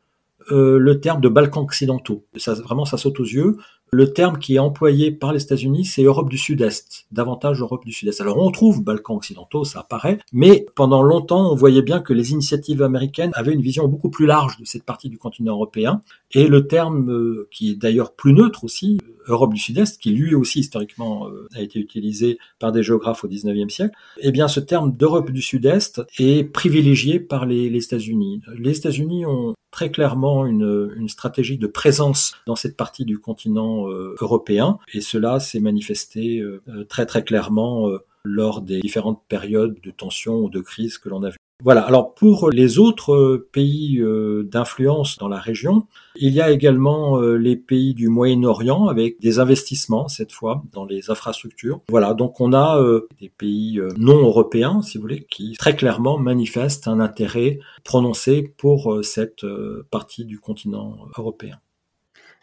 euh, 0.50 0.78
le 0.78 1.00
terme 1.00 1.20
de 1.20 1.28
Balkans 1.28 1.62
occidentaux. 1.62 2.24
Ça, 2.36 2.54
vraiment, 2.54 2.84
ça 2.84 2.96
saute 2.96 3.20
aux 3.20 3.24
yeux. 3.24 3.56
Le 3.90 4.12
terme 4.12 4.38
qui 4.38 4.56
est 4.56 4.58
employé 4.58 5.10
par 5.10 5.32
les 5.32 5.42
États-Unis, 5.42 5.86
c'est 5.86 6.02
Europe 6.02 6.28
du 6.28 6.36
Sud-Est, 6.36 7.06
davantage 7.10 7.60
Europe 7.60 7.86
du 7.86 7.92
Sud-Est. 7.92 8.20
Alors 8.20 8.36
on 8.38 8.50
trouve 8.50 8.84
Balkans 8.84 9.16
occidentaux, 9.16 9.64
ça 9.64 9.80
apparaît, 9.80 10.18
mais 10.32 10.66
pendant 10.74 11.02
longtemps, 11.02 11.50
on 11.50 11.54
voyait 11.54 11.82
bien 11.82 12.00
que 12.00 12.12
les 12.12 12.32
initiatives 12.32 12.82
américaines 12.82 13.30
avaient 13.34 13.54
une 13.54 13.62
vision 13.62 13.88
beaucoup 13.88 14.10
plus 14.10 14.26
large 14.26 14.58
de 14.58 14.66
cette 14.66 14.84
partie 14.84 15.08
du 15.08 15.16
continent 15.16 15.54
européen, 15.54 16.02
et 16.32 16.48
le 16.48 16.66
terme, 16.66 17.10
euh, 17.10 17.48
qui 17.50 17.70
est 17.70 17.76
d'ailleurs 17.76 18.12
plus 18.12 18.34
neutre 18.34 18.64
aussi, 18.64 18.98
Europe 19.26 19.54
du 19.54 19.60
Sud-Est, 19.60 19.98
qui 19.98 20.10
lui 20.10 20.34
aussi 20.34 20.60
historiquement 20.60 21.28
euh, 21.28 21.48
a 21.54 21.62
été 21.62 21.78
utilisé 21.78 22.38
par 22.58 22.72
des 22.72 22.82
géographes 22.82 23.24
au 23.24 23.28
XIXe 23.28 23.72
siècle, 23.72 23.94
eh 24.20 24.32
bien 24.32 24.48
ce 24.48 24.60
terme 24.60 24.92
d'Europe 24.92 25.30
du 25.30 25.40
Sud-Est 25.40 26.02
est 26.18 26.44
privilégié 26.44 27.20
par 27.20 27.46
les, 27.46 27.70
les 27.70 27.84
États-Unis. 27.84 28.42
Les 28.58 28.76
États-Unis 28.76 29.24
ont 29.24 29.54
très 29.78 29.92
clairement 29.92 30.44
une, 30.44 31.08
stratégie 31.08 31.56
de 31.56 31.68
présence 31.68 32.34
dans 32.46 32.56
cette 32.56 32.76
partie 32.76 33.04
du 33.04 33.20
continent 33.20 33.88
euh, 33.88 34.16
européen, 34.20 34.78
et 34.92 35.00
cela 35.00 35.38
s'est 35.38 35.60
manifesté 35.60 36.40
euh, 36.40 36.60
très 36.88 37.06
très 37.06 37.22
clairement 37.22 37.88
lors 38.24 38.60
des 38.60 38.80
différentes 38.80 39.22
périodes 39.28 39.80
de 39.80 39.90
tension 39.92 40.38
ou 40.38 40.50
de 40.50 40.58
crise 40.58 40.98
que 40.98 41.08
l'on 41.08 41.22
a 41.22 41.30
vues. 41.30 41.38
Voilà, 41.64 41.80
alors 41.80 42.14
pour 42.14 42.50
les 42.50 42.78
autres 42.78 43.48
pays 43.50 43.98
euh, 44.00 44.44
d'influence 44.44 45.18
dans 45.18 45.26
la 45.26 45.40
région, 45.40 45.88
il 46.14 46.32
y 46.32 46.40
a 46.40 46.52
également 46.52 47.20
euh, 47.20 47.34
les 47.34 47.56
pays 47.56 47.94
du 47.94 48.06
Moyen-Orient 48.06 48.86
avec 48.86 49.20
des 49.20 49.40
investissements 49.40 50.06
cette 50.06 50.30
fois 50.30 50.62
dans 50.72 50.84
les 50.84 51.10
infrastructures. 51.10 51.80
Voilà, 51.88 52.14
donc 52.14 52.40
on 52.40 52.52
a 52.52 52.80
euh, 52.80 53.08
des 53.20 53.28
pays 53.28 53.80
non 53.96 54.18
européens, 54.18 54.82
si 54.82 54.98
vous 54.98 55.02
voulez, 55.02 55.26
qui 55.28 55.54
très 55.58 55.74
clairement 55.74 56.16
manifestent 56.16 56.86
un 56.86 57.00
intérêt 57.00 57.58
prononcé 57.82 58.54
pour 58.56 59.00
cette 59.02 59.44
partie 59.90 60.24
du 60.24 60.38
continent 60.38 60.96
européen. 61.16 61.58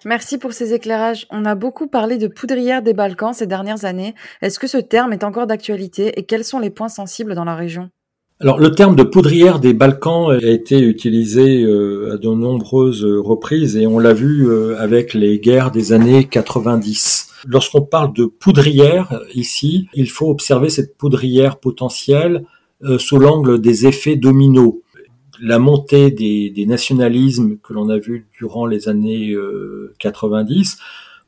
Merci 0.04 0.38
pour 0.38 0.52
ces 0.52 0.74
éclairages. 0.74 1.26
On 1.30 1.46
a 1.46 1.56
beaucoup 1.56 1.88
parlé 1.88 2.18
de 2.18 2.28
poudrière 2.28 2.82
des 2.82 2.94
Balkans 2.94 3.34
ces 3.34 3.48
dernières 3.48 3.86
années. 3.86 4.14
Est-ce 4.42 4.60
que 4.60 4.68
ce 4.68 4.78
terme 4.78 5.14
est 5.14 5.24
encore 5.24 5.48
d'actualité 5.48 6.20
et 6.20 6.26
quels 6.26 6.44
sont 6.44 6.60
les 6.60 6.70
points 6.70 6.90
sensibles 6.90 7.34
dans 7.34 7.46
la 7.46 7.56
région? 7.56 7.90
Alors 8.42 8.60
le 8.60 8.72
terme 8.72 8.98
de 8.98 9.04
poudrière 9.04 9.60
des 9.60 9.74
Balkans 9.74 10.30
a 10.30 10.50
été 10.50 10.82
utilisé 10.82 11.64
euh, 11.64 12.16
à 12.16 12.18
de 12.18 12.28
nombreuses 12.28 13.06
reprises 13.06 13.78
et 13.78 13.88
on 13.88 13.98
l'a 13.98 14.14
vu 14.14 14.50
euh, 14.50 14.78
avec 14.78 15.14
les 15.14 15.40
guerres 15.40 15.72
des 15.72 15.94
années 15.94 16.26
90. 16.26 17.30
Lorsqu'on 17.48 17.84
parle 17.84 18.12
de 18.12 18.26
poudrière 18.26 19.22
ici, 19.34 19.88
il 19.94 20.10
faut 20.10 20.30
observer 20.30 20.70
cette 20.70 20.98
poudrière 20.98 21.60
potentielle 21.60 22.44
euh, 22.84 22.98
sous 22.98 23.20
l'angle 23.20 23.62
des 23.62 23.88
effets 23.88 24.18
dominos. 24.18 24.74
La 25.40 25.58
montée 25.58 26.12
des, 26.12 26.50
des 26.50 26.66
nationalismes 26.66 27.56
que 27.64 27.72
l'on 27.72 27.88
a 27.88 28.00
vu 28.00 28.28
durant 28.38 28.66
les 28.66 28.90
années 28.90 29.34
90 30.00 30.78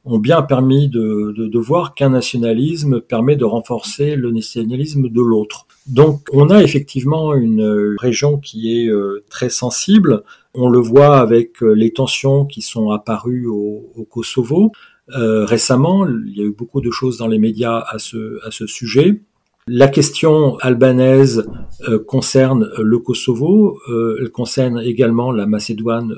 ont 0.06 0.20
bien 0.20 0.42
permis 0.42 0.88
de, 0.88 1.34
de, 1.38 1.48
de 1.48 1.60
voir 1.60 1.94
qu'un 1.94 2.10
nationalisme 2.10 3.02
permet 3.02 3.36
de 3.36 3.44
renforcer 3.44 4.16
le 4.16 4.32
nationalisme 4.32 5.10
de 5.10 5.22
l'autre. 5.22 5.68
Donc 5.86 6.28
on 6.32 6.50
a 6.50 6.64
effectivement 6.64 7.34
une 7.36 7.96
région 8.00 8.38
qui 8.38 8.78
est 8.78 8.88
euh, 8.88 9.24
très 9.30 9.50
sensible. 9.50 10.24
On 10.54 10.70
le 10.70 10.80
voit 10.80 11.18
avec 11.18 11.62
euh, 11.62 11.74
les 11.74 11.92
tensions 11.92 12.46
qui 12.46 12.62
sont 12.62 12.92
apparues 12.92 13.48
au, 13.48 13.92
au 13.96 14.04
Kosovo. 14.06 14.72
Euh, 15.16 15.46
récemment, 15.46 16.08
il 16.08 16.38
y 16.38 16.42
a 16.42 16.46
eu 16.46 16.52
beaucoup 16.52 16.82
de 16.82 16.92
choses 16.92 17.18
dans 17.18 17.28
les 17.28 17.40
médias 17.40 17.84
à 17.90 18.00
ce, 18.00 18.40
à 18.46 18.52
ce 18.52 18.66
sujet. 18.66 19.22
La 19.68 19.90
question 19.90 20.58
albanaise 20.60 21.46
euh, 21.90 22.00
concerne 22.00 22.70
le 22.80 23.00
Kosovo, 23.00 23.78
elle 24.20 24.30
concerne 24.30 24.80
également 24.80 25.34
la 25.34 25.46
Macédoine 25.46 26.14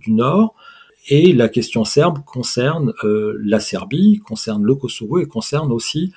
du 0.00 0.12
Nord. 0.12 0.54
Et 1.08 1.32
la 1.32 1.48
question 1.48 1.84
serbe 1.84 2.18
concerne 2.24 2.92
euh, 3.04 3.36
la 3.42 3.60
Serbie, 3.60 4.20
concerne 4.20 4.62
le 4.62 4.74
Kosovo 4.74 5.18
et 5.18 5.26
concerne 5.26 5.72
aussi 5.72 6.12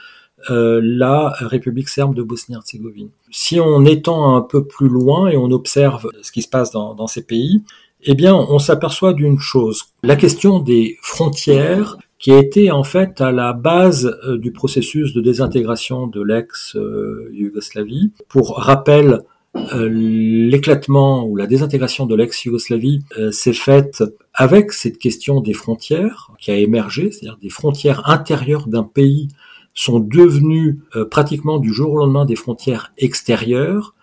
euh, 0.51 0.79
la 0.83 1.33
République 1.39 1.89
serbe 1.89 2.13
de 2.13 2.21
Bosnie-Herzégovine. 2.21 3.09
Si 3.31 3.59
on 3.59 3.83
étend 3.85 4.35
un 4.35 4.41
peu 4.41 4.65
plus 4.65 4.89
loin 4.89 5.27
et 5.27 5.37
on 5.37 5.51
observe 5.51 6.09
ce 6.21 6.31
qui 6.31 6.41
se 6.41 6.49
passe 6.49 6.71
dans, 6.71 6.93
dans 6.93 7.07
ces 7.07 7.23
pays, 7.23 7.63
eh 8.03 8.13
bien, 8.13 8.35
on 8.35 8.59
s'aperçoit 8.59 9.13
d'une 9.13 9.39
chose. 9.39 9.85
La 10.03 10.15
question 10.15 10.59
des 10.59 10.97
frontières 11.01 11.97
qui 12.19 12.31
a 12.31 12.37
été 12.37 12.71
en 12.71 12.83
fait 12.83 13.19
à 13.21 13.31
la 13.31 13.53
base 13.53 14.15
euh, 14.27 14.37
du 14.37 14.51
processus 14.51 15.13
de 15.13 15.21
désintégration 15.21 16.07
de 16.07 16.21
l'ex-Yougoslavie. 16.21 18.11
Pour 18.29 18.57
rappel, 18.57 19.13
euh, 19.13 19.19
l'éclatement 19.55 21.25
ou 21.25 21.35
la 21.35 21.47
désintégration 21.47 22.05
de 22.05 22.15
l'ex-Yougoslavie 22.15 23.03
euh, 23.17 23.31
s'est 23.31 23.53
faite 23.53 24.03
avec 24.33 24.71
cette 24.71 24.97
question 24.97 25.41
des 25.41 25.53
frontières 25.53 26.31
qui 26.39 26.51
a 26.51 26.57
émergé, 26.57 27.11
c'est-à-dire 27.11 27.37
des 27.41 27.49
frontières 27.49 28.09
intérieures 28.09 28.67
d'un 28.67 28.83
pays 28.83 29.29
sont 29.73 29.99
devenues 29.99 30.79
euh, 30.95 31.05
pratiquement 31.05 31.59
du 31.59 31.73
jour 31.73 31.93
au 31.93 31.97
lendemain 31.97 32.25
des 32.25 32.35
frontières 32.35 32.93
extérieures. 32.97 33.93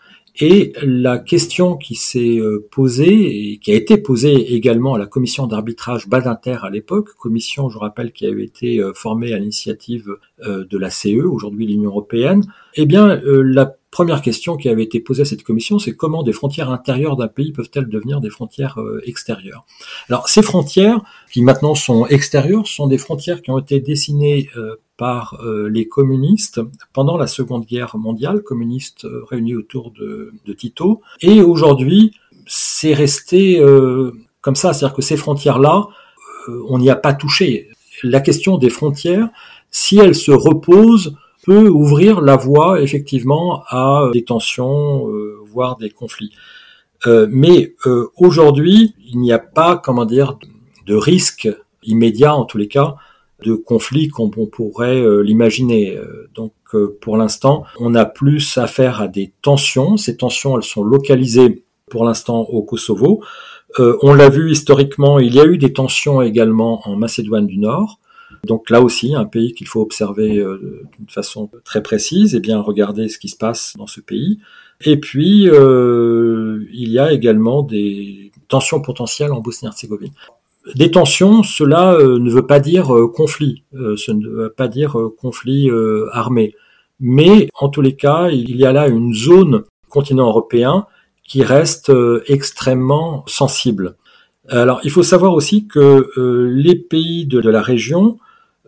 Et 0.41 0.73
la 0.83 1.19
question 1.19 1.77
qui 1.77 1.95
s'est 1.95 2.41
posée 2.71 3.53
et 3.53 3.59
qui 3.59 3.71
a 3.71 3.75
été 3.75 3.99
posée 3.99 4.55
également 4.55 4.95
à 4.95 4.99
la 4.99 5.05
commission 5.05 5.47
d'arbitrage 5.47 6.09
Badinter 6.09 6.57
à 6.63 6.71
l'époque, 6.71 7.11
commission, 7.19 7.69
je 7.69 7.77
rappelle, 7.77 8.13
qui 8.13 8.25
avait 8.25 8.45
été 8.45 8.83
formée 8.95 9.35
à 9.35 9.39
l'initiative 9.39 10.09
de 10.43 10.79
la 10.79 10.89
CE, 10.89 11.23
aujourd'hui 11.23 11.67
l'Union 11.67 11.91
européenne, 11.91 12.47
eh 12.77 12.87
bien, 12.87 13.21
la 13.23 13.77
première 13.93 14.23
question 14.23 14.57
qui 14.57 14.69
avait 14.69 14.83
été 14.83 14.99
posée 14.99 15.23
à 15.23 15.25
cette 15.25 15.45
commission, 15.45 15.79
c'est 15.79 15.95
comment 15.95 16.25
des 16.25 16.33
frontières 16.33 16.71
intérieures 16.71 17.15
d'un 17.15 17.29
pays 17.29 17.53
peuvent-elles 17.53 17.89
devenir 17.89 18.21
des 18.21 18.31
frontières 18.31 18.81
euh, 18.81 19.03
extérieures? 19.07 19.65
Alors 20.09 20.29
ces 20.29 20.43
frontières, 20.43 21.01
qui 21.31 21.43
maintenant 21.43 21.77
sont 21.77 22.07
extérieures, 22.07 22.67
sont 22.67 22.89
des 22.89 22.99
frontières 22.99 23.43
qui 23.43 23.51
ont 23.51 23.59
été 23.59 23.81
dessinées 23.81 24.49
euh, 24.57 24.77
par 24.97 25.39
euh, 25.45 25.69
les 25.69 25.87
communistes 25.87 26.61
pendant 26.95 27.19
la 27.19 27.27
Seconde 27.27 27.67
Guerre 27.67 27.97
mondiale, 27.99 28.43
communistes 28.43 29.07
réunis 29.31 29.55
autour 29.55 29.93
de, 29.93 30.33
Tito. 30.57 31.03
Et 31.21 31.43
aujourd'hui, 31.43 32.13
c'est 32.47 32.95
resté 32.95 33.61
comme 34.41 34.57
ça, 34.57 34.73
c'est-à-dire 34.73 34.95
que 34.95 35.03
ces 35.03 35.17
frontières-là, 35.17 35.87
on 36.69 36.79
n'y 36.79 36.91
a 36.91 36.97
pas 36.97 37.15
touché. 37.15 37.69
La 38.03 38.21
question 38.21 38.59
des 38.59 38.71
frontières, 38.71 39.29
si 39.71 39.99
elle 39.99 40.15
se 40.15 40.31
repose 40.31 41.17
peut 41.43 41.69
ouvrir 41.69 42.21
la 42.21 42.37
voie 42.37 42.81
effectivement 42.81 43.65
à 43.69 44.11
des 44.13 44.25
tensions, 44.25 45.09
euh, 45.11 45.39
voire 45.45 45.77
des 45.77 45.91
conflits. 45.91 46.33
Euh, 47.07 47.27
mais 47.29 47.75
euh, 47.87 48.09
aujourd'hui, 48.17 48.95
il 49.05 49.19
n'y 49.19 49.33
a 49.33 49.41
pas, 49.41 49.77
comment 49.77 50.05
dire, 50.05 50.39
de 50.87 50.95
risque 50.95 51.49
immédiat, 51.83 52.35
en 52.35 52.45
tous 52.45 52.59
les 52.59 52.69
cas, 52.69 52.95
de 53.45 53.55
conflits 53.55 54.07
qu'on 54.07 54.31
pourrait 54.31 55.03
l'imaginer. 55.25 55.99
Donc, 56.33 56.53
pour 57.01 57.17
l'instant, 57.17 57.65
on 57.81 57.97
a 57.97 58.05
plus 58.05 58.57
affaire 58.57 59.01
à 59.01 59.09
des 59.09 59.33
tensions. 59.43 59.97
Ces 59.97 60.17
tensions, 60.17 60.57
elles 60.57 60.63
sont 60.63 60.85
localisées 60.85 61.65
pour 61.91 62.05
l'instant 62.05 62.43
au 62.43 62.63
Kosovo. 62.63 63.21
on 63.79 64.15
l'a 64.15 64.29
vu 64.29 64.53
historiquement, 64.53 65.19
il 65.19 65.35
y 65.35 65.41
a 65.41 65.45
eu 65.45 65.59
des 65.59 65.73
tensions 65.73 66.23
également 66.23 66.89
en 66.89 66.95
Macédoine 66.95 67.49
du 67.49 67.59
Nord. 67.59 67.99
Donc 68.45 68.71
là 68.71 68.81
aussi, 68.81 69.15
un 69.15 69.25
pays 69.25 69.53
qu'il 69.53 69.69
faut 69.69 69.81
observer 69.81 70.39
euh, 70.39 70.83
d'une 70.99 71.09
façon 71.09 71.49
très 71.65 71.83
précise 71.83 72.35
et 72.35 72.41
bien 72.41 72.61
regarder 72.61 73.09
ce 73.09 73.19
qui 73.19 73.29
se 73.29 73.37
passe 73.37 73.75
dans 73.79 73.87
ce 73.87 74.01
pays. 74.01 74.41
Et 74.85 74.97
puis, 74.97 75.49
euh, 75.49 76.65
il 76.73 76.91
y 76.91 76.99
a 76.99 77.13
également 77.13 77.63
des 77.63 78.33
tensions 78.49 78.81
potentielles 78.81 79.33
en 79.33 79.41
Bosnie-Herzégovine. 79.41 80.13
Des 80.75 80.91
tensions, 80.91 81.45
cela 81.45 81.95
euh, 81.95 82.19
ne 82.19 82.31
veut 82.31 82.47
pas 82.47 82.59
dire 82.59 82.93
conflit, 83.15 83.63
ce 83.73 84.11
ne 84.11 84.29
veut 84.29 84.51
pas 84.57 84.67
dire 84.67 84.97
conflit 85.21 85.71
armé. 86.11 86.55
Mais 86.99 87.49
en 87.55 87.69
tous 87.69 87.81
les 87.81 87.95
cas, 87.95 88.29
il 88.31 88.57
y 88.57 88.65
a 88.65 88.73
là 88.73 88.89
une 88.89 89.15
zone 89.15 89.63
continent 89.89 90.27
européen 90.27 90.87
qui 91.25 91.45
reste 91.45 91.93
extrêmement 92.27 93.25
sensible. 93.27 93.97
Alors, 94.49 94.81
il 94.83 94.91
faut 94.91 95.05
savoir 95.05 95.35
aussi 95.35 95.67
que 95.69 96.11
les 96.17 96.77
pays 96.77 97.27
de 97.27 97.39
la 97.39 97.63
région 97.63 98.19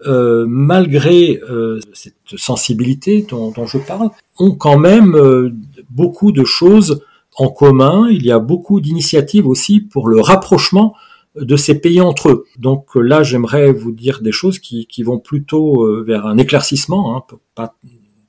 euh, 0.06 0.44
malgré 0.46 1.40
euh, 1.48 1.80
cette 1.94 2.36
sensibilité 2.36 3.26
dont, 3.28 3.52
je 3.64 3.78
parle, 3.78 4.10
ont 4.38 4.54
quand 4.54 4.78
même 4.78 5.14
euh, 5.14 5.50
beaucoup 5.88 6.30
de 6.30 6.44
choses 6.44 7.02
en 7.36 7.48
commun. 7.48 8.08
Il 8.10 8.24
y 8.24 8.30
a 8.30 8.38
beaucoup 8.38 8.80
d'initiatives 8.80 9.46
aussi 9.46 9.80
pour 9.80 10.08
le 10.08 10.20
rapprochement 10.20 10.94
de 11.36 11.56
ces 11.56 11.80
pays 11.80 12.02
entre 12.02 12.28
eux. 12.28 12.44
Donc 12.58 12.94
là, 12.94 13.22
j'aimerais 13.22 13.72
vous 13.72 13.92
dire 13.92 14.20
des 14.20 14.30
choses 14.30 14.58
qui, 14.58 14.86
vont 15.02 15.18
plutôt 15.18 16.04
vers 16.04 16.26
un 16.26 16.36
éclaircissement, 16.36 17.16
hein, 17.16 17.24
pas 17.54 17.74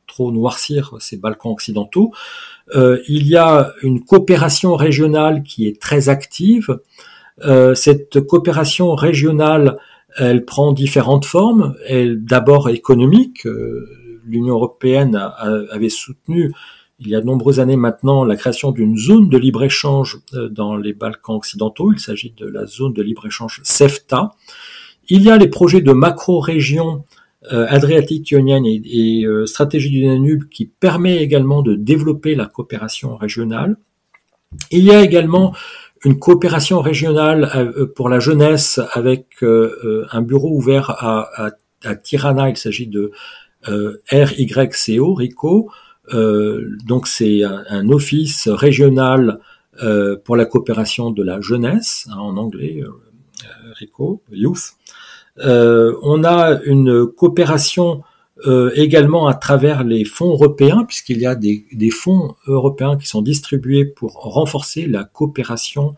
trop 0.08 0.32
noircir 0.32 0.96
ces 1.00 1.18
Balkans 1.18 1.52
occidentaux. 1.52 2.12
il 2.74 3.28
y 3.28 3.36
a 3.36 3.74
une 3.84 4.04
coopération 4.04 4.76
régionale 4.76 5.44
qui 5.44 5.68
est 5.68 5.80
très 5.80 6.10
active. 6.10 6.80
cette 7.76 8.22
coopération 8.22 8.96
régionale 8.96 9.78
elle 10.18 10.46
prend 10.46 10.72
différentes 10.74 11.26
formes. 11.26 11.76
Elle 11.88 12.24
d'abord 12.24 12.70
économique. 12.70 13.46
Euh, 13.46 14.22
L'Union 14.28 14.56
européenne 14.56 15.22
avait 15.70 15.90
soutenu 15.90 16.52
il 17.00 17.10
y 17.10 17.16
a 17.16 17.22
de 17.22 17.26
nombreuses 17.26 17.60
années 17.60 17.76
maintenant 17.76 18.24
la 18.24 18.36
création 18.36 18.72
d'une 18.72 18.98
zone 18.98 19.30
de 19.30 19.38
libre-échange 19.38 20.20
euh, 20.34 20.50
dans 20.50 20.76
les 20.78 20.94
Balkans 20.94 21.36
occidentaux. 21.36 21.92
Il 21.94 22.00
s'agit 22.00 22.34
de 22.38 22.48
la 22.48 22.66
zone 22.66 22.94
de 22.94 23.02
libre-échange 23.02 23.62
CEFTA. 23.64 24.34
Il 25.10 25.22
y 25.22 25.30
a 25.30 25.38
les 25.38 25.48
projets 25.48 25.82
de 25.82 25.92
macro-région 25.92 27.04
euh, 27.52 27.68
adriatique-ionienne 27.70 28.66
et, 28.66 28.82
et 28.86 29.28
stratégie 29.46 29.92
du 29.92 30.04
Danube 30.04 30.46
qui 30.50 30.66
permet 30.66 31.18
également 31.18 31.62
de 31.62 31.76
développer 31.76 32.34
la 32.34 32.46
coopération 32.46 33.16
régionale. 33.16 33.78
Il 34.72 34.86
y 34.86 34.92
a 34.92 35.04
également 35.04 35.54
une 36.06 36.20
coopération 36.20 36.82
régionale 36.82 37.50
euh, 37.56 37.88
pour 37.88 38.10
la 38.10 38.20
jeunesse 38.20 38.80
avec 38.94 39.26
euh, 39.42 39.76
euh, 39.84 40.06
un 40.12 40.22
bureau 40.22 40.56
ouvert 40.56 40.92
à, 40.92 41.52
Tirana. 42.04 42.50
Il 42.50 42.58
s'agit 42.58 42.88
de 42.88 43.12
RYCO, 44.12 45.14
RICO. 45.14 45.70
donc 46.12 47.08
c'est 47.08 47.44
un, 47.44 47.90
office 47.90 48.48
régional 48.48 49.40
pour 50.24 50.36
la 50.36 50.46
coopération 50.46 51.12
de 51.12 51.22
la 51.22 51.42
jeunesse, 51.42 52.08
hein, 52.10 52.18
en 52.18 52.38
anglais, 52.38 52.84
RICO, 53.76 54.24
Youth. 54.32 54.72
on 55.38 56.24
a 56.24 56.60
une 56.64 57.06
coopération 57.06 58.02
euh, 58.46 58.72
également 58.76 59.28
à 59.28 59.34
travers 59.34 59.86
les 59.86 60.04
fonds 60.04 60.32
européens, 60.32 60.84
puisqu'il 60.86 61.20
y 61.20 61.26
a 61.26 61.36
des, 61.36 61.90
fonds 61.90 62.36
européens 62.48 62.98
qui 62.98 63.08
sont 63.08 63.22
distribués 63.22 63.86
pour 63.86 64.12
renforcer 64.12 64.88
la 64.88 65.06
coopération 65.06 65.96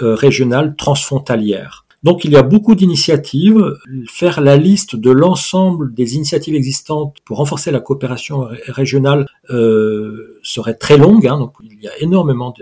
euh, 0.00 0.14
régionale 0.14 0.76
transfrontalière. 0.76 1.84
Donc 2.04 2.24
il 2.24 2.32
y 2.32 2.36
a 2.36 2.42
beaucoup 2.42 2.76
d'initiatives. 2.76 3.76
Faire 4.08 4.40
la 4.40 4.56
liste 4.56 4.94
de 4.94 5.10
l'ensemble 5.10 5.92
des 5.92 6.14
initiatives 6.14 6.54
existantes 6.54 7.16
pour 7.24 7.38
renforcer 7.38 7.72
la 7.72 7.80
coopération 7.80 8.48
régionale 8.68 9.26
euh, 9.50 10.40
serait 10.42 10.74
très 10.74 10.98
longue. 10.98 11.26
Hein, 11.26 11.38
donc 11.38 11.54
il 11.62 11.80
y 11.82 11.88
a 11.88 11.96
énormément 12.00 12.54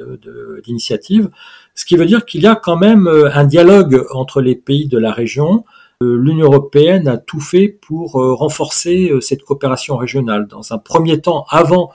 d'initiatives. 0.64 1.30
Ce 1.74 1.85
qui 1.85 1.96
veut 1.96 2.06
dire 2.06 2.24
qu'il 2.24 2.42
y 2.42 2.46
a 2.46 2.54
quand 2.54 2.76
même 2.76 3.06
un 3.06 3.44
dialogue 3.44 4.04
entre 4.12 4.40
les 4.40 4.56
pays 4.56 4.88
de 4.88 4.98
la 4.98 5.12
région 5.12 5.64
euh, 5.64 5.79
l'Union 6.02 6.46
européenne 6.46 7.08
a 7.08 7.18
tout 7.18 7.40
fait 7.40 7.68
pour 7.68 8.16
euh, 8.16 8.32
renforcer 8.32 9.10
euh, 9.10 9.20
cette 9.20 9.42
coopération 9.42 9.96
régionale. 9.96 10.46
Dans 10.48 10.72
un 10.72 10.78
premier 10.78 11.20
temps, 11.20 11.44
avant 11.50 11.90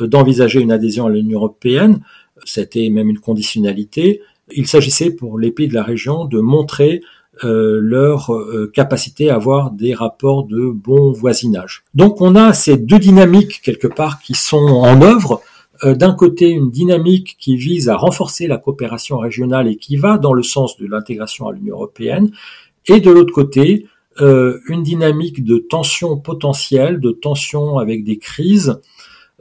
d'envisager 0.00 0.60
une 0.60 0.72
adhésion 0.72 1.06
à 1.06 1.10
l'Union 1.10 1.38
européenne, 1.38 2.00
c'était 2.44 2.90
même 2.90 3.08
une 3.08 3.20
conditionnalité, 3.20 4.22
il 4.50 4.66
s'agissait 4.66 5.12
pour 5.12 5.38
les 5.38 5.52
pays 5.52 5.68
de 5.68 5.74
la 5.74 5.84
région 5.84 6.24
de 6.24 6.40
montrer 6.40 7.00
leur 7.42 8.32
capacité 8.72 9.30
à 9.30 9.36
avoir 9.36 9.70
des 9.70 9.94
rapports 9.94 10.44
de 10.44 10.68
bon 10.68 11.12
voisinage. 11.12 11.84
Donc 11.94 12.20
on 12.20 12.34
a 12.34 12.52
ces 12.52 12.76
deux 12.76 12.98
dynamiques 12.98 13.60
quelque 13.62 13.86
part 13.86 14.20
qui 14.20 14.34
sont 14.34 14.56
en 14.56 15.00
œuvre. 15.00 15.40
D'un 15.84 16.12
côté, 16.12 16.48
une 16.50 16.70
dynamique 16.70 17.36
qui 17.38 17.56
vise 17.56 17.88
à 17.88 17.96
renforcer 17.96 18.48
la 18.48 18.58
coopération 18.58 19.18
régionale 19.18 19.68
et 19.68 19.76
qui 19.76 19.96
va 19.96 20.18
dans 20.18 20.32
le 20.32 20.42
sens 20.42 20.76
de 20.76 20.86
l'intégration 20.86 21.48
à 21.48 21.52
l'Union 21.52 21.76
européenne, 21.76 22.30
et 22.88 23.00
de 23.00 23.10
l'autre 23.10 23.32
côté, 23.32 23.86
euh, 24.20 24.60
une 24.68 24.84
dynamique 24.84 25.42
de 25.42 25.58
tension 25.58 26.16
potentielle, 26.16 27.00
de 27.00 27.10
tension 27.10 27.78
avec 27.78 28.04
des 28.04 28.18
crises, 28.18 28.80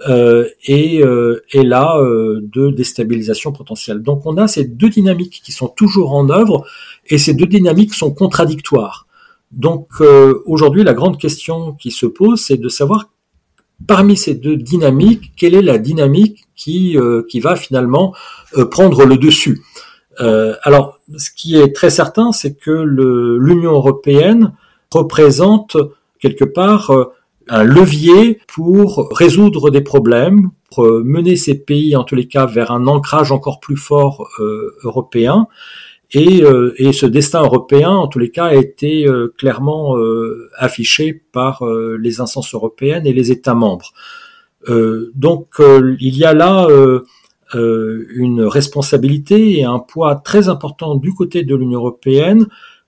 euh, 0.09 0.49
et, 0.65 1.03
euh, 1.03 1.43
et, 1.51 1.61
là 1.61 2.01
de 2.01 2.71
déstabilisation 2.71 3.51
potentielle. 3.51 4.01
Donc 4.01 4.25
on 4.25 4.37
a 4.37 4.47
ces 4.47 4.65
deux 4.65 4.89
dynamiques 4.89 5.41
qui 5.43 5.51
sont 5.51 5.67
toujours 5.67 6.13
en 6.13 6.29
œuvre, 6.31 6.65
et 7.07 7.19
ces 7.19 7.35
deux 7.35 7.45
dynamiques 7.45 7.93
sont 7.93 8.11
contradictoires. 8.11 9.05
Donc 9.51 9.89
aujourd'hui, 10.47 10.83
la 10.83 10.95
grande 10.95 11.19
question 11.19 11.73
qui 11.73 11.91
se 11.91 12.07
pose, 12.07 12.41
c'est 12.41 12.57
de 12.57 12.69
savoir 12.69 13.11
parmi 13.85 14.17
ces 14.17 14.33
deux 14.33 14.57
dynamiques, 14.57 15.33
quelle 15.37 15.53
est 15.53 15.61
la 15.61 15.77
dynamique 15.77 16.45
qui, 16.55 16.97
qui 17.29 17.39
va 17.39 17.55
finalement 17.55 18.15
prendre 18.71 19.05
le 19.05 19.17
dessus. 19.17 19.61
Euh, 20.21 20.55
alors, 20.63 20.99
ce 21.17 21.29
qui 21.31 21.57
est 21.57 21.75
très 21.75 21.89
certain, 21.89 22.31
c'est 22.31 22.55
que 22.57 22.71
l'Union 22.71 23.71
européenne 23.71 24.53
représente 24.91 25.77
quelque 26.19 26.45
part 26.45 26.91
euh, 26.91 27.05
un 27.49 27.63
levier 27.63 28.39
pour 28.47 29.09
résoudre 29.11 29.69
des 29.69 29.81
problèmes, 29.81 30.51
pour 30.71 30.85
mener 30.85 31.35
ces 31.35 31.55
pays, 31.55 31.95
en 31.95 32.03
tous 32.03 32.15
les 32.15 32.27
cas, 32.27 32.45
vers 32.45 32.71
un 32.71 32.87
ancrage 32.87 33.31
encore 33.31 33.59
plus 33.59 33.75
fort 33.75 34.29
euh, 34.39 34.75
européen. 34.83 35.47
Et, 36.15 36.43
et, 36.77 36.93
ce 36.93 37.07
destin 37.07 37.41
européen, 37.41 37.89
en 37.89 38.07
tous 38.07 38.19
les 38.19 38.29
cas, 38.29 38.45
a 38.45 38.53
été 38.53 39.07
clairement 39.35 39.95
affiché 40.55 41.23
par 41.31 41.63
les 41.99 42.21
instances 42.21 42.53
européennes 42.53 43.07
et 43.07 43.13
les 43.13 43.31
États 43.31 43.55
membres. 43.55 43.93
donc, 45.15 45.55
il 45.59 46.15
y 46.15 46.23
a 46.23 46.35
là 46.35 46.67
euh, 46.69 47.03
une 47.55 48.41
responsabilité 48.41 49.59
et 49.59 49.63
un 49.63 49.79
poids 49.79 50.15
très 50.15 50.49
important 50.49 50.95
du 50.95 51.13
côté 51.13 51.43
de 51.43 51.55
l'Union 51.55 51.79
européenne 51.79 52.47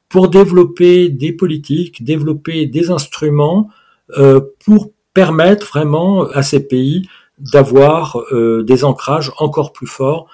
pour 0.09 0.29
développer 0.29 1.09
des 1.09 1.33
politiques, 1.33 2.03
développer 2.03 2.65
des 2.65 2.91
instruments 2.91 3.69
euh, 4.17 4.39
pour 4.63 4.91
permettre 5.13 5.65
vraiment 5.67 6.27
à 6.29 6.43
ces 6.43 6.67
pays 6.67 7.07
d'avoir 7.37 8.21
euh, 8.31 8.63
des 8.63 8.83
ancrages 8.83 9.31
encore 9.37 9.73
plus 9.73 9.87
forts 9.87 10.27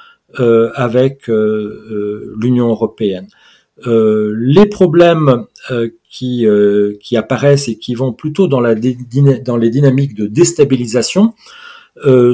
avec 0.76 1.28
l'Union 1.28 2.70
européenne. 2.70 3.28
les 3.86 4.66
problèmes 4.68 5.46
qui, 6.10 6.48
qui 7.02 7.18
apparaissent 7.18 7.68
et 7.68 7.78
qui 7.78 7.96
vont 7.96 8.14
plutôt 8.14 8.48
dans, 8.48 8.62
la 8.62 8.74
dans 9.44 9.58
les 9.58 9.70
dynamiques 9.70 10.16
de 10.16 10.28
déstabilisation 10.28 11.34
euh, 11.34 11.71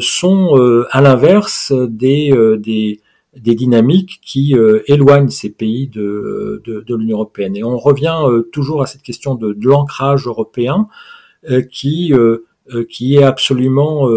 sont 0.01 0.57
euh, 0.57 0.87
à 0.91 1.01
l'inverse 1.01 1.71
des, 1.71 2.31
euh, 2.31 2.57
des, 2.57 3.01
des, 3.35 3.55
dynamiques 3.55 4.19
qui 4.23 4.55
éloignent 4.87 5.29
ces 5.29 5.49
pays 5.49 5.87
de, 5.87 6.61
de, 6.65 6.81
de 6.81 6.95
l'Union 6.95 7.17
européenne. 7.17 7.55
Et 7.55 7.63
on 7.63 7.77
revient 7.77 8.19
toujours 8.51 8.81
à 8.81 8.87
cette 8.87 9.03
question 9.03 9.35
de, 9.35 9.53
de 9.53 9.67
l'ancrage 9.67 10.25
européen 10.25 10.87
qui, 11.71 12.13
qui 12.89 13.15
est 13.15 13.23
absolument 13.23 14.09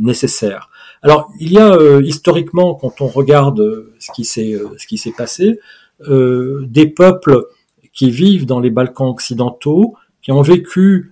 nécessaire. 0.00 0.68
Alors, 1.00 1.30
il 1.40 1.52
y 1.52 1.58
a 1.58 1.98
historiquement, 2.00 2.74
quand 2.74 3.00
on 3.00 3.06
regarde 3.06 3.86
ce 3.98 4.12
qui 4.12 4.24
s'est 4.24 4.60
ce 4.76 4.86
qui 4.86 4.98
s'est 4.98 5.14
passé, 5.16 5.58
des 6.06 6.86
peuples 6.86 7.46
qui 7.94 8.10
vivent 8.10 8.44
dans 8.44 8.60
les 8.60 8.70
Balkans 8.70 9.08
occidentaux, 9.08 9.94
qui 10.22 10.32
ont 10.32 10.42
vécu 10.42 10.78
euh, 10.78 11.11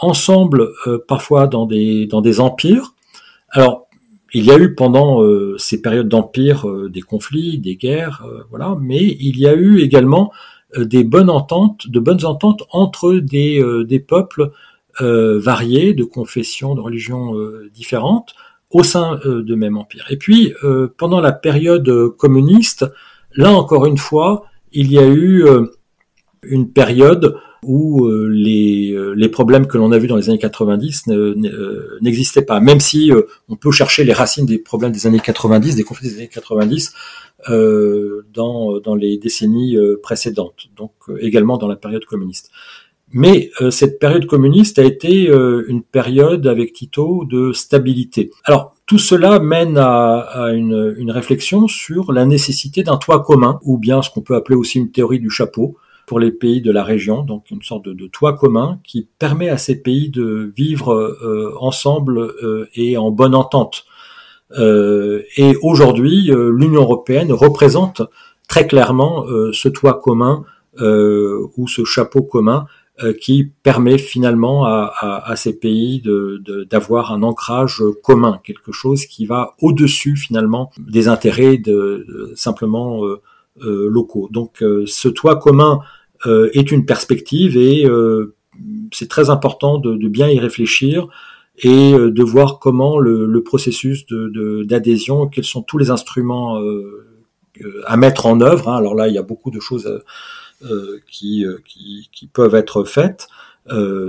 ensemble, 0.00 0.70
euh, 0.86 0.98
parfois 1.06 1.46
dans 1.46 1.66
des, 1.66 2.06
dans 2.06 2.20
des 2.20 2.40
empires. 2.40 2.94
Alors, 3.50 3.86
il 4.34 4.44
y 4.44 4.50
a 4.50 4.58
eu 4.58 4.74
pendant 4.74 5.22
euh, 5.22 5.56
ces 5.58 5.80
périodes 5.80 6.08
d'empire 6.08 6.66
des 6.88 7.00
conflits, 7.00 7.58
des 7.58 7.76
guerres, 7.76 8.24
voilà, 8.50 8.76
mais 8.80 9.16
il 9.20 9.38
y 9.38 9.46
a 9.46 9.54
eu 9.54 9.80
également 9.80 10.32
des 10.76 11.02
bonnes 11.02 11.30
ententes, 11.30 11.88
de 11.88 11.98
bonnes 11.98 12.24
ententes 12.26 12.62
entre 12.70 13.14
des, 13.14 13.64
des 13.86 14.00
peuples 14.00 14.50
variés, 15.00 15.94
de 15.94 16.04
confessions, 16.04 16.74
de 16.74 16.80
religions 16.80 17.34
différentes, 17.72 18.34
au 18.70 18.82
sein 18.82 19.18
de 19.24 19.54
même 19.54 19.78
empire. 19.78 20.04
Et 20.10 20.18
puis, 20.18 20.52
pendant 20.98 21.22
la 21.22 21.32
période 21.32 22.10
communiste, 22.18 22.84
là 23.32 23.50
encore 23.50 23.86
une 23.86 23.96
fois, 23.96 24.44
il 24.72 24.92
y 24.92 24.98
a 24.98 25.06
eu 25.08 25.46
une 26.42 26.70
période 26.70 27.38
où 27.62 28.06
euh, 28.06 28.28
les, 28.28 28.92
euh, 28.92 29.14
les, 29.14 29.28
problèmes 29.28 29.66
que 29.66 29.78
l'on 29.78 29.90
a 29.92 29.98
vus 29.98 30.06
dans 30.06 30.16
les 30.16 30.28
années 30.28 30.38
90 30.38 31.04
euh, 31.08 31.98
n'existaient 32.00 32.42
pas, 32.42 32.60
même 32.60 32.80
si 32.80 33.10
on 33.48 33.56
peut 33.56 33.70
chercher 33.70 34.04
les 34.04 34.12
racines 34.12 34.46
des 34.46 34.58
problèmes 34.58 34.92
des 34.92 35.06
années 35.06 35.20
90, 35.20 35.74
des 35.74 35.82
conflits 35.82 36.08
des 36.08 36.16
années 36.16 36.28
90, 36.28 36.92
dans, 37.48 38.80
dans 38.80 38.94
les 38.96 39.16
décennies 39.16 39.76
précédentes, 40.02 40.68
donc 40.76 40.90
également 41.20 41.56
dans 41.56 41.68
la 41.68 41.76
période 41.76 42.04
communiste. 42.04 42.50
Mais 43.12 43.52
cette 43.70 44.00
période 44.00 44.26
communiste 44.26 44.80
a 44.80 44.82
été 44.82 45.28
une 45.28 45.82
période 45.82 46.48
avec 46.48 46.72
Tito 46.72 47.24
de 47.24 47.52
stabilité. 47.52 48.30
Alors 48.44 48.74
tout 48.86 48.98
cela 48.98 49.38
mène 49.38 49.78
à, 49.78 50.18
à 50.18 50.50
une, 50.50 50.96
une, 50.98 51.12
réflexion 51.12 51.68
sur 51.68 52.12
la 52.12 52.26
nécessité 52.26 52.82
d'un 52.82 52.96
toit 52.96 53.22
commun, 53.22 53.60
ou 53.62 53.78
bien 53.78 54.02
ce 54.02 54.10
qu'on 54.10 54.22
peut 54.22 54.34
appeler 54.34 54.56
aussi 54.56 54.78
une 54.78 54.90
théorie 54.90 55.20
du 55.20 55.30
chapeau, 55.30 55.76
pour 56.08 56.18
les 56.18 56.32
pays 56.32 56.62
de 56.62 56.72
la 56.72 56.82
région, 56.82 57.22
donc 57.22 57.50
une 57.50 57.62
sorte 57.62 57.86
de, 57.86 58.06
toit 58.06 58.32
commun 58.32 58.80
qui 58.82 59.06
permet 59.18 59.50
à 59.50 59.58
ces 59.58 59.82
pays 59.82 60.08
de 60.08 60.50
vivre 60.56 60.94
euh, 60.94 61.54
ensemble 61.60 62.18
euh, 62.18 62.66
et 62.74 62.96
en 62.96 63.10
bonne 63.10 63.34
entente. 63.34 63.84
Euh, 64.58 65.22
et 65.36 65.54
aujourd'hui, 65.62 66.30
l'Union 66.32 66.80
européenne 66.80 67.30
représente 67.30 68.00
très 68.48 68.66
clairement 68.66 69.26
ce 69.52 69.68
toit 69.68 70.00
commun 70.00 70.44
ou 70.80 71.68
ce 71.68 71.84
chapeau 71.84 72.22
commun 72.22 72.64
qui 73.20 73.52
permet 73.62 73.98
finalement 73.98 74.64
à, 74.64 75.34
ces 75.36 75.58
pays 75.58 76.02
d'avoir 76.70 77.12
un 77.12 77.22
ancrage 77.22 77.82
commun, 78.02 78.40
quelque 78.42 78.72
chose 78.72 79.04
qui 79.04 79.26
va 79.26 79.54
au-dessus 79.60 80.16
finalement 80.16 80.70
des 80.78 81.08
intérêts 81.08 81.58
de, 81.58 82.32
simplement 82.34 83.02
locaux. 83.60 84.28
Donc 84.32 84.64
ce 84.86 85.08
toit 85.08 85.36
commun 85.36 85.80
euh, 86.26 86.50
est 86.52 86.72
une 86.72 86.84
perspective 86.84 87.56
et 87.56 87.86
euh, 87.86 88.34
c'est 88.92 89.08
très 89.08 89.30
important 89.30 89.78
de, 89.78 89.94
de, 89.94 90.08
bien 90.08 90.28
y 90.28 90.38
réfléchir 90.40 91.06
et 91.58 91.92
euh, 91.94 92.10
de 92.10 92.22
voir 92.24 92.58
comment 92.58 92.98
le, 92.98 93.26
le 93.26 93.42
processus 93.44 94.04
d'adhésion, 94.06 95.26
de, 95.26 95.30
quels 95.30 95.44
sont 95.44 95.62
tous 95.62 95.78
les 95.78 95.90
instruments 95.90 96.60
à 97.86 97.96
mettre 97.96 98.26
en 98.26 98.40
œuvre. 98.40 98.68
Hein. 98.68 98.76
Alors 98.76 98.96
là, 98.96 99.06
il 99.06 99.14
y 99.14 99.18
a 99.18 99.22
beaucoup 99.22 99.50
de 99.50 99.60
choses 99.60 100.02
qui, 101.06 101.44
qui, 101.64 102.08
qui, 102.12 102.26
peuvent 102.26 102.56
être 102.56 102.82
faites, 102.82 103.28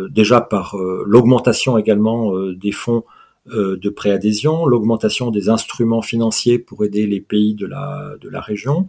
déjà 0.09 0.41
par 0.41 0.75
l'augmentation 1.05 1.77
également 1.77 2.33
des 2.53 2.71
fonds 2.71 3.03
de 3.45 3.89
préadhésion, 3.89 4.65
l'augmentation 4.65 5.29
des 5.29 5.49
instruments 5.49 6.01
financiers 6.01 6.57
pour 6.57 6.83
aider 6.85 7.05
les 7.05 7.21
pays 7.21 7.53
de 7.53 7.67
la, 7.67 8.15
de 8.19 8.29
la 8.29 8.41
région, 8.41 8.87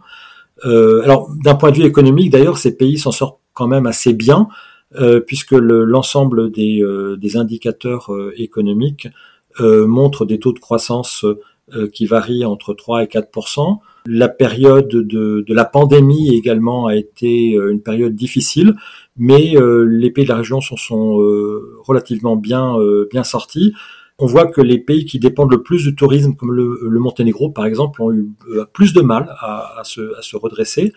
euh, 0.65 1.01
alors, 1.03 1.29
d'un 1.43 1.55
point 1.55 1.71
de 1.71 1.77
vue 1.77 1.85
économique, 1.85 2.31
d'ailleurs, 2.31 2.57
ces 2.57 2.75
pays 2.75 2.97
s'en 2.97 3.11
sortent 3.11 3.39
quand 3.53 3.67
même 3.67 3.85
assez 3.85 4.13
bien, 4.13 4.47
euh, 4.99 5.19
puisque 5.19 5.53
l'ensemble 5.53 6.51
des, 6.51 6.81
euh, 6.81 7.17
indicateurs 7.35 8.11
économiques 8.35 9.07
montrent 9.59 10.25
des 10.25 10.39
taux 10.39 10.53
de 10.53 10.59
croissance 10.59 11.25
qui 11.93 12.05
varient 12.05 12.45
entre 12.45 12.73
3 12.73 13.03
et 13.03 13.07
4% 13.07 13.79
La 14.05 14.29
période 14.29 14.87
de, 14.87 15.43
la 15.49 15.65
pandémie 15.65 16.33
également 16.33 16.87
a 16.87 16.95
été 16.95 17.51
une 17.51 17.81
période 17.81 18.15
difficile, 18.15 18.75
mais 19.17 19.55
les 19.57 20.09
pays 20.09 20.23
de 20.23 20.29
la 20.29 20.37
région 20.37 20.61
sont, 20.61 21.17
relativement 21.83 22.37
bien 22.37 22.77
sortis 23.23 23.73
on 24.21 24.27
voit 24.27 24.45
que 24.45 24.61
les 24.61 24.77
pays 24.77 25.05
qui 25.05 25.17
dépendent 25.17 25.51
le 25.51 25.63
plus 25.63 25.83
du 25.83 25.95
tourisme, 25.95 26.35
comme 26.35 26.53
le, 26.53 26.99
Monténégro 26.99 27.49
par 27.49 27.65
exemple, 27.65 28.03
ont 28.03 28.11
eu 28.11 28.29
euh, 28.51 28.65
plus 28.71 28.93
de 28.93 29.01
mal 29.01 29.35
à, 29.39 29.81
se, 29.83 30.35
redresser. 30.35 30.93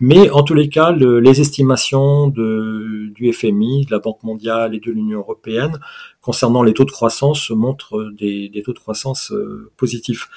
Mais 0.00 0.30
en 0.30 0.42
tous 0.42 0.54
les 0.54 0.70
cas, 0.70 0.90
les 0.90 1.40
estimations 1.40 2.28
du 2.28 3.32
FMI, 3.32 3.84
de 3.84 3.90
la 3.90 3.98
Banque 3.98 4.22
mondiale 4.22 4.74
et 4.74 4.80
de 4.80 4.90
l'Union 4.90 5.18
européenne 5.18 5.78
concernant 6.22 6.62
les 6.62 6.72
taux 6.72 6.86
de 6.86 6.90
croissance 6.90 7.50
montrent 7.50 8.10
des, 8.18 8.50
taux 8.64 8.72
de 8.72 8.78
croissance 8.78 9.32
euh, 9.32 9.70
positifs. 9.76 10.28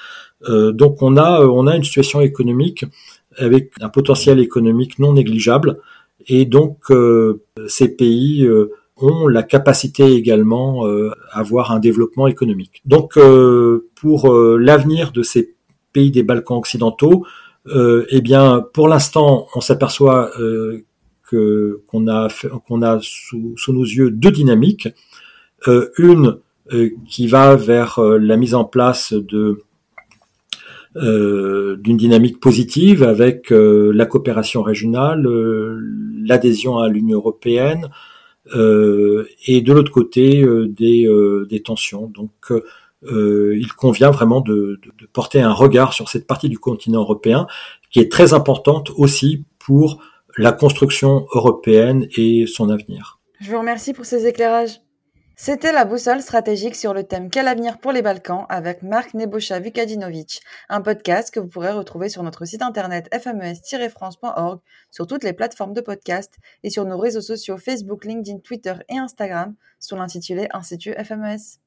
Euh, 0.46 0.72
donc 0.72 1.00
on 1.00 1.16
a, 1.16 1.40
on 1.40 1.66
a 1.66 1.74
une 1.74 1.84
situation 1.84 2.20
économique 2.20 2.84
avec 3.38 3.72
un 3.80 3.88
potentiel 3.88 4.40
économique 4.40 4.98
non 4.98 5.14
négligeable. 5.14 5.78
Et 6.28 6.44
donc 6.44 6.92
ces 7.66 7.96
pays 7.96 8.46
ont 8.96 9.28
la 9.28 9.42
capacité 9.42 10.14
également 10.14 10.86
euh, 10.86 11.10
à 11.30 11.40
avoir 11.40 11.70
un 11.72 11.78
développement 11.78 12.26
économique. 12.26 12.82
Donc 12.86 13.16
euh, 13.16 13.88
pour 13.94 14.32
euh, 14.32 14.56
l'avenir 14.58 15.12
de 15.12 15.22
ces 15.22 15.54
pays 15.92 16.10
des 16.10 16.22
Balkans 16.22 16.58
occidentaux, 16.58 17.26
eh 17.68 18.20
bien 18.20 18.64
pour 18.74 18.86
l'instant 18.86 19.48
on 19.56 19.60
s'aperçoit 19.60 20.30
que 21.28 21.82
qu'on 21.88 22.06
a 22.06 22.28
qu'on 22.68 22.80
a 22.82 23.00
sous, 23.02 23.54
sous, 23.56 23.72
nos 23.72 23.82
yeux 23.82 24.12
deux 24.12 24.30
dynamiques, 24.30 24.88
une 25.98 26.38
qui 27.08 27.26
va 27.26 27.56
vers 27.56 27.98
la 28.00 28.36
mise 28.36 28.54
en 28.54 28.64
place 28.64 29.14
de 29.14 29.64
d'une 30.94 31.96
dynamique 31.96 32.38
positive 32.38 33.02
avec 33.02 33.48
la 33.50 34.06
coopération 34.06 34.62
régionale, 34.62 35.26
l'adhésion 36.24 36.78
à 36.78 36.88
l'Union 36.88 37.16
européenne, 37.16 37.90
et 38.54 39.60
de 39.60 39.72
l'autre 39.72 39.92
côté 39.92 40.42
euh, 40.42 40.68
des, 40.68 41.06
euh, 41.06 41.46
des, 41.50 41.62
tensions. 41.62 42.06
Donc 42.06 42.52
il 43.02 43.72
convient 43.76 44.10
vraiment 44.10 44.40
de, 44.40 44.80
de, 44.98 45.06
porter 45.06 45.40
un 45.40 45.52
regard 45.52 45.92
sur 45.92 46.08
cette 46.08 46.26
partie 46.26 46.48
du 46.48 46.58
continent 46.58 47.00
européen 47.00 47.46
qui 47.90 48.00
est 48.00 48.10
très 48.10 48.34
importante 48.34 48.90
aussi 48.96 49.44
pour 49.58 50.02
la 50.36 50.52
construction 50.52 51.26
européenne 51.34 52.08
et 52.16 52.46
son 52.46 52.68
avenir. 52.68 53.20
Je 53.40 53.50
vous 53.50 53.58
remercie 53.58 53.92
pour 53.92 54.04
ces 54.04 54.26
éclairages. 54.26 54.80
C'était 55.38 55.70
la 55.70 55.84
boussole 55.84 56.22
stratégique 56.22 56.74
sur 56.74 56.94
le 56.94 57.04
thème 57.04 57.28
Quel 57.28 57.46
avenir 57.46 57.76
pour 57.76 57.92
les 57.92 58.00
Balkans 58.00 58.46
avec 58.48 58.82
Marc 58.82 59.12
Nebosha 59.12 59.60
Vukadinovic, 59.60 60.40
un 60.70 60.80
podcast 60.80 61.30
que 61.30 61.38
vous 61.38 61.46
pourrez 61.46 61.72
retrouver 61.72 62.08
sur 62.08 62.22
notre 62.22 62.46
site 62.46 62.62
internet 62.62 63.06
fmes-france.org, 63.12 64.60
sur 64.90 65.06
toutes 65.06 65.24
les 65.24 65.34
plateformes 65.34 65.74
de 65.74 65.82
podcast 65.82 66.36
et 66.62 66.70
sur 66.70 66.86
nos 66.86 66.96
réseaux 66.96 67.20
sociaux 67.20 67.58
Facebook, 67.58 68.06
LinkedIn, 68.06 68.38
Twitter 68.38 68.76
et 68.88 68.96
Instagram 68.96 69.54
sous 69.78 69.94
l'intitulé 69.94 70.48
Institut 70.54 70.94
FMES. 70.94 71.65